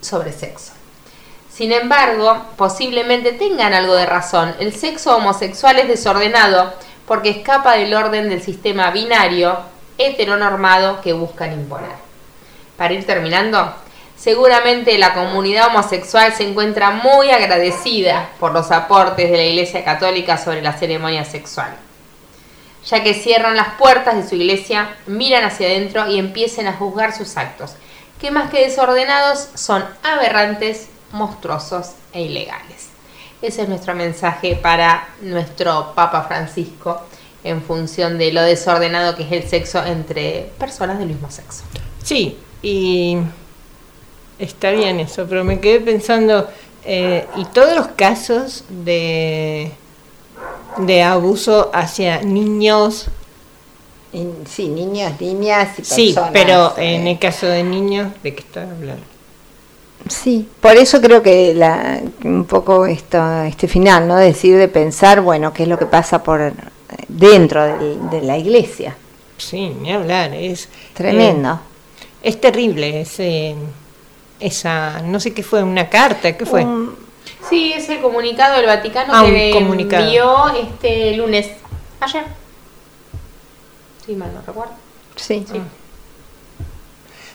sobre 0.00 0.32
sexo. 0.32 0.72
Sin 1.60 1.72
embargo, 1.72 2.42
posiblemente 2.56 3.32
tengan 3.32 3.74
algo 3.74 3.94
de 3.94 4.06
razón. 4.06 4.54
El 4.60 4.72
sexo 4.72 5.14
homosexual 5.14 5.78
es 5.78 5.88
desordenado 5.88 6.72
porque 7.06 7.28
escapa 7.28 7.74
del 7.74 7.92
orden 7.92 8.30
del 8.30 8.40
sistema 8.40 8.90
binario 8.90 9.58
heteronormado 9.98 11.02
que 11.02 11.12
buscan 11.12 11.52
imponer. 11.52 11.90
Para 12.78 12.94
ir 12.94 13.04
terminando, 13.04 13.74
seguramente 14.16 14.96
la 14.96 15.12
comunidad 15.12 15.66
homosexual 15.66 16.32
se 16.32 16.48
encuentra 16.48 16.92
muy 16.92 17.30
agradecida 17.30 18.30
por 18.40 18.52
los 18.52 18.70
aportes 18.70 19.30
de 19.30 19.36
la 19.36 19.44
Iglesia 19.44 19.84
Católica 19.84 20.38
sobre 20.38 20.62
la 20.62 20.72
ceremonia 20.72 21.26
sexual, 21.26 21.76
ya 22.86 23.02
que 23.02 23.12
cierran 23.12 23.54
las 23.54 23.74
puertas 23.74 24.16
de 24.16 24.26
su 24.26 24.34
iglesia, 24.34 24.96
miran 25.06 25.44
hacia 25.44 25.66
adentro 25.66 26.10
y 26.10 26.18
empiecen 26.18 26.68
a 26.68 26.72
juzgar 26.72 27.14
sus 27.14 27.36
actos, 27.36 27.74
que 28.18 28.30
más 28.30 28.48
que 28.48 28.62
desordenados 28.62 29.50
son 29.56 29.84
aberrantes, 30.02 30.88
monstruosos 31.12 31.92
e 32.12 32.22
ilegales. 32.22 32.88
Ese 33.42 33.62
es 33.62 33.68
nuestro 33.68 33.94
mensaje 33.94 34.56
para 34.56 35.08
nuestro 35.22 35.92
Papa 35.94 36.22
Francisco 36.22 37.00
en 37.42 37.62
función 37.62 38.18
de 38.18 38.32
lo 38.32 38.42
desordenado 38.42 39.16
que 39.16 39.22
es 39.22 39.32
el 39.32 39.48
sexo 39.48 39.84
entre 39.84 40.50
personas 40.58 40.98
del 40.98 41.08
mismo 41.08 41.30
sexo. 41.30 41.62
Sí, 42.02 42.36
y 42.62 43.16
está 44.38 44.70
bien 44.70 45.00
eso, 45.00 45.26
pero 45.28 45.44
me 45.44 45.60
quedé 45.60 45.80
pensando, 45.80 46.48
eh, 46.84 47.26
y 47.36 47.44
todos 47.46 47.74
los 47.74 47.88
casos 47.88 48.64
de, 48.68 49.72
de 50.78 51.02
abuso 51.02 51.70
hacia 51.72 52.20
niños, 52.22 53.06
sí, 54.46 54.68
niños, 54.68 55.12
niñas 55.20 55.78
y 55.78 55.84
sí, 55.84 56.06
personas. 56.08 56.30
pero 56.32 56.76
eh, 56.76 56.96
en 56.96 57.06
el 57.06 57.18
caso 57.18 57.46
de 57.46 57.62
niños, 57.62 58.12
¿de 58.22 58.34
qué 58.34 58.40
estás 58.40 58.68
hablando? 58.68 59.09
Sí, 60.08 60.48
por 60.60 60.76
eso 60.76 61.00
creo 61.00 61.22
que 61.22 61.54
la, 61.54 62.00
un 62.24 62.44
poco 62.44 62.86
esto, 62.86 63.42
este 63.42 63.68
final, 63.68 64.08
¿no? 64.08 64.16
Decir 64.16 64.56
de 64.56 64.68
pensar, 64.68 65.20
bueno, 65.20 65.52
qué 65.52 65.64
es 65.64 65.68
lo 65.68 65.78
que 65.78 65.86
pasa 65.86 66.22
por 66.22 66.40
eh, 66.40 66.52
dentro 67.08 67.64
de, 67.64 68.22
la 68.22 68.36
iglesia. 68.36 68.96
Sí, 69.36 69.70
ni 69.80 69.92
hablar, 69.92 70.34
es 70.34 70.68
Tremendo. 70.94 71.54
eh, 71.54 72.28
es 72.28 72.40
terrible 72.40 73.00
ese, 73.02 73.54
esa, 74.38 75.00
no 75.02 75.20
sé 75.20 75.32
qué 75.32 75.42
fue, 75.42 75.62
una 75.62 75.88
carta, 75.88 76.36
¿qué 76.36 76.44
fue? 76.44 76.66
Sí, 77.48 77.72
es 77.74 77.88
el 77.88 78.00
comunicado 78.00 78.56
del 78.56 78.66
Vaticano 78.66 79.12
Ah, 79.14 79.24
que 79.24 79.56
envió 79.56 80.48
este 80.48 81.16
lunes, 81.16 81.50
ayer. 82.00 82.24
Sí, 84.04 84.14
mal 84.14 84.32
no 84.34 84.40
recuerdo. 84.46 84.72
sí. 85.16 85.44
Sí. 85.50 85.60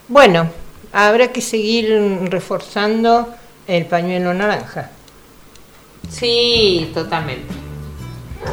Bueno, 0.07 0.49
habrá 0.95 1.27
que 1.33 1.41
seguir 1.41 1.89
reforzando 2.29 3.27
el 3.67 3.85
pañuelo 3.85 4.33
naranja. 4.33 4.91
Sí, 6.09 6.89
totalmente. 6.93 7.53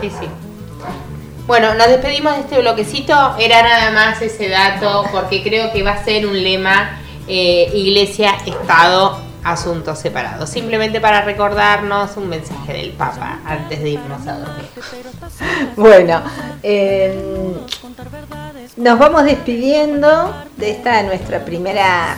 Sí, 0.01 0.11
sí. 0.11 0.27
Bueno, 1.47 1.75
nos 1.75 1.87
despedimos 1.87 2.35
de 2.35 2.41
este 2.41 2.61
bloquecito. 2.61 3.37
Era 3.39 3.63
nada 3.63 3.91
más 3.93 4.21
ese 4.23 4.49
dato 4.49 5.05
porque 5.13 5.43
creo 5.43 5.73
que 5.73 5.85
va 5.85 5.93
a 5.93 6.05
ser 6.05 6.27
un 6.27 6.43
lema 6.43 6.99
eh, 7.29 7.71
Iglesia, 7.75 8.35
Estado, 8.45 9.21
asuntos 9.45 10.01
separados. 10.01 10.51
Simplemente 10.51 11.01
para 11.01 11.23
recordarnos 11.23 12.17
un 12.17 12.29
mensaje 12.29 12.73
del 12.73 12.91
Papa 12.91 13.39
antes 13.47 13.81
de 13.81 13.91
irnos 13.91 14.27
a 14.27 14.39
dormir. 14.39 14.67
Bueno, 15.77 16.23
eh, 16.63 17.15
nos 18.77 18.99
vamos 18.99 19.25
despidiendo 19.25 20.33
de 20.57 20.71
esta 20.71 21.03
nuestra 21.03 21.45
primera 21.45 22.17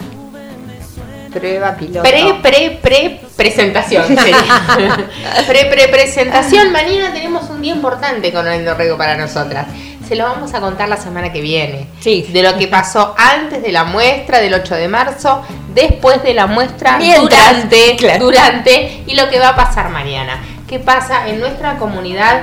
prueba 1.35 1.75
piloto. 1.75 2.03
Pre, 2.03 2.35
pre, 2.41 2.79
pre 2.81 3.21
presentación. 3.37 4.07
sería. 4.07 5.07
pre, 5.47 5.67
pre 5.67 5.89
presentación. 5.89 6.73
Mañana 6.73 7.13
tenemos 7.13 7.51
un 7.51 7.61
día 7.61 7.75
importante 7.75 8.33
con 8.33 8.47
el 8.47 8.65
Dorrego 8.65 8.97
para 8.97 9.17
nosotras. 9.17 9.67
Se 10.09 10.17
lo 10.17 10.25
vamos 10.25 10.53
a 10.55 10.61
contar 10.61 10.89
la 10.89 10.97
semana 10.97 11.33
que 11.33 11.41
viene. 11.41 11.89
Sí. 12.01 12.29
De 12.33 12.43
lo 12.43 12.57
que 12.57 12.69
pasó 12.69 13.15
antes 13.17 13.63
de 13.63 13.73
la 13.73 13.85
muestra 13.85 14.41
del 14.41 14.55
8 14.55 14.75
de 14.75 14.89
marzo, 14.89 15.43
después 15.75 16.23
de 16.23 16.35
la 16.35 16.47
muestra, 16.47 16.99
Mientras, 16.99 17.23
durante, 17.23 17.97
claro. 17.97 18.25
durante 18.25 19.03
y 19.07 19.15
lo 19.15 19.29
que 19.31 19.39
va 19.39 19.49
a 19.51 19.57
pasar 19.57 19.91
mañana. 19.91 20.39
¿Qué 20.69 20.79
pasa 20.79 21.29
en 21.29 21.41
nuestra 21.41 21.77
comunidad 21.77 22.43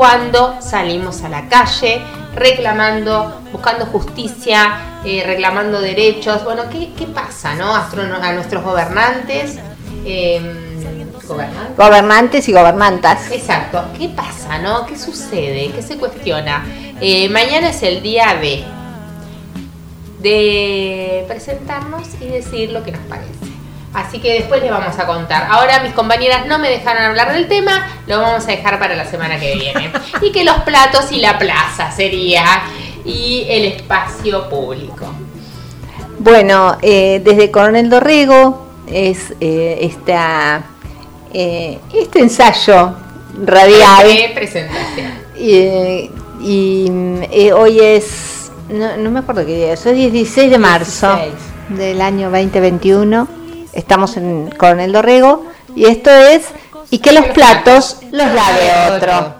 cuando 0.00 0.56
salimos 0.62 1.22
a 1.24 1.28
la 1.28 1.46
calle 1.46 2.00
reclamando, 2.34 3.42
buscando 3.52 3.84
justicia, 3.84 4.96
eh, 5.04 5.22
reclamando 5.26 5.78
derechos? 5.78 6.42
Bueno, 6.42 6.62
¿qué, 6.72 6.94
qué 6.96 7.04
pasa 7.04 7.54
no? 7.54 7.76
a, 7.76 8.32
nuestros 8.32 8.64
gobernantes? 8.64 9.58
eh, 10.06 10.40
¿Gobernantes? 11.28 11.76
Gobernantes 11.76 12.48
y 12.48 12.52
gobernantas. 12.52 13.30
Exacto. 13.30 13.84
¿Qué 13.98 14.08
pasa, 14.08 14.56
no? 14.56 14.86
¿Qué 14.86 14.98
sucede? 14.98 15.70
¿Qué 15.70 15.82
se 15.82 15.98
cuestiona? 15.98 16.64
Eh, 16.98 17.28
mañana 17.28 17.68
es 17.68 17.82
el 17.82 18.00
día 18.00 18.38
de. 18.40 18.64
de 20.20 21.26
presentarnos 21.28 22.08
y 22.22 22.28
decir 22.28 22.70
lo 22.70 22.82
que 22.82 22.92
nos 22.92 23.02
parece. 23.02 23.49
Así 23.92 24.20
que 24.20 24.34
después 24.34 24.62
les 24.62 24.70
vamos 24.70 24.96
a 24.98 25.06
contar. 25.06 25.48
Ahora 25.50 25.82
mis 25.82 25.92
compañeras 25.92 26.46
no 26.46 26.58
me 26.58 26.70
dejaron 26.70 27.02
hablar 27.02 27.32
del 27.32 27.48
tema, 27.48 27.88
lo 28.06 28.20
vamos 28.20 28.44
a 28.44 28.46
dejar 28.46 28.78
para 28.78 28.94
la 28.94 29.04
semana 29.04 29.38
que 29.40 29.54
viene. 29.56 29.90
y 30.22 30.30
que 30.30 30.44
los 30.44 30.56
platos 30.58 31.10
y 31.10 31.20
la 31.20 31.38
plaza 31.38 31.90
sería 31.90 32.44
y 33.04 33.46
el 33.48 33.64
espacio 33.64 34.48
público. 34.48 35.06
Bueno, 36.18 36.76
eh, 36.82 37.20
desde 37.24 37.50
Coronel 37.50 37.88
Dorrego 37.88 38.66
es 38.86 39.32
eh, 39.40 39.78
esta, 39.80 40.62
eh, 41.32 41.78
este 41.92 42.20
ensayo 42.20 42.94
radial. 43.44 44.06
De 44.06 44.30
presentación. 44.34 45.12
y 46.42 47.50
hoy 47.52 47.80
es, 47.80 48.52
no, 48.68 49.10
me 49.10 49.18
acuerdo 49.20 49.44
qué 49.46 49.56
día 49.56 49.72
es, 49.72 49.84
hoy 49.86 50.06
es 50.06 50.12
16 50.12 50.50
de 50.50 50.58
marzo 50.58 51.18
del 51.70 52.00
año 52.00 52.30
2021. 52.30 53.39
Estamos 53.72 54.16
en 54.16 54.50
Coronel 54.50 54.92
Dorrego 54.92 55.44
y 55.74 55.86
esto 55.86 56.10
es 56.10 56.48
y 56.90 56.98
que 56.98 57.12
los 57.12 57.26
platos 57.26 57.98
los 58.10 58.26
lave 58.26 58.96
otro. 58.96 59.39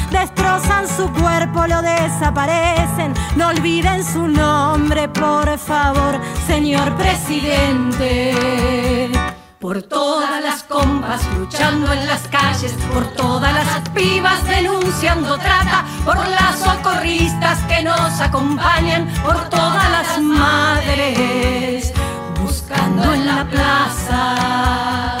destrozan 0.21 0.87
su 0.87 1.11
cuerpo, 1.13 1.65
lo 1.67 1.81
desaparecen. 1.81 3.13
No 3.35 3.47
olviden 3.47 4.03
su 4.03 4.27
nombre, 4.27 5.09
por 5.09 5.57
favor, 5.57 6.19
señor 6.45 6.95
presidente. 6.95 8.35
Por 9.59 9.81
todas 9.83 10.43
las 10.43 10.63
compas 10.63 11.21
luchando 11.37 11.91
en 11.93 12.05
las 12.07 12.27
calles, 12.27 12.73
por 12.93 13.05
todas 13.13 13.53
las 13.53 13.89
pibas 13.89 14.43
denunciando 14.47 15.37
trata, 15.37 15.85
por 16.03 16.17
las 16.17 16.59
socorristas 16.59 17.59
que 17.65 17.83
nos 17.83 18.19
acompañan, 18.19 19.07
por 19.23 19.49
todas 19.49 19.89
las 19.91 20.19
madres 20.21 21.93
buscando 22.39 23.13
en 23.13 23.25
la 23.27 23.47
plaza. 23.47 25.20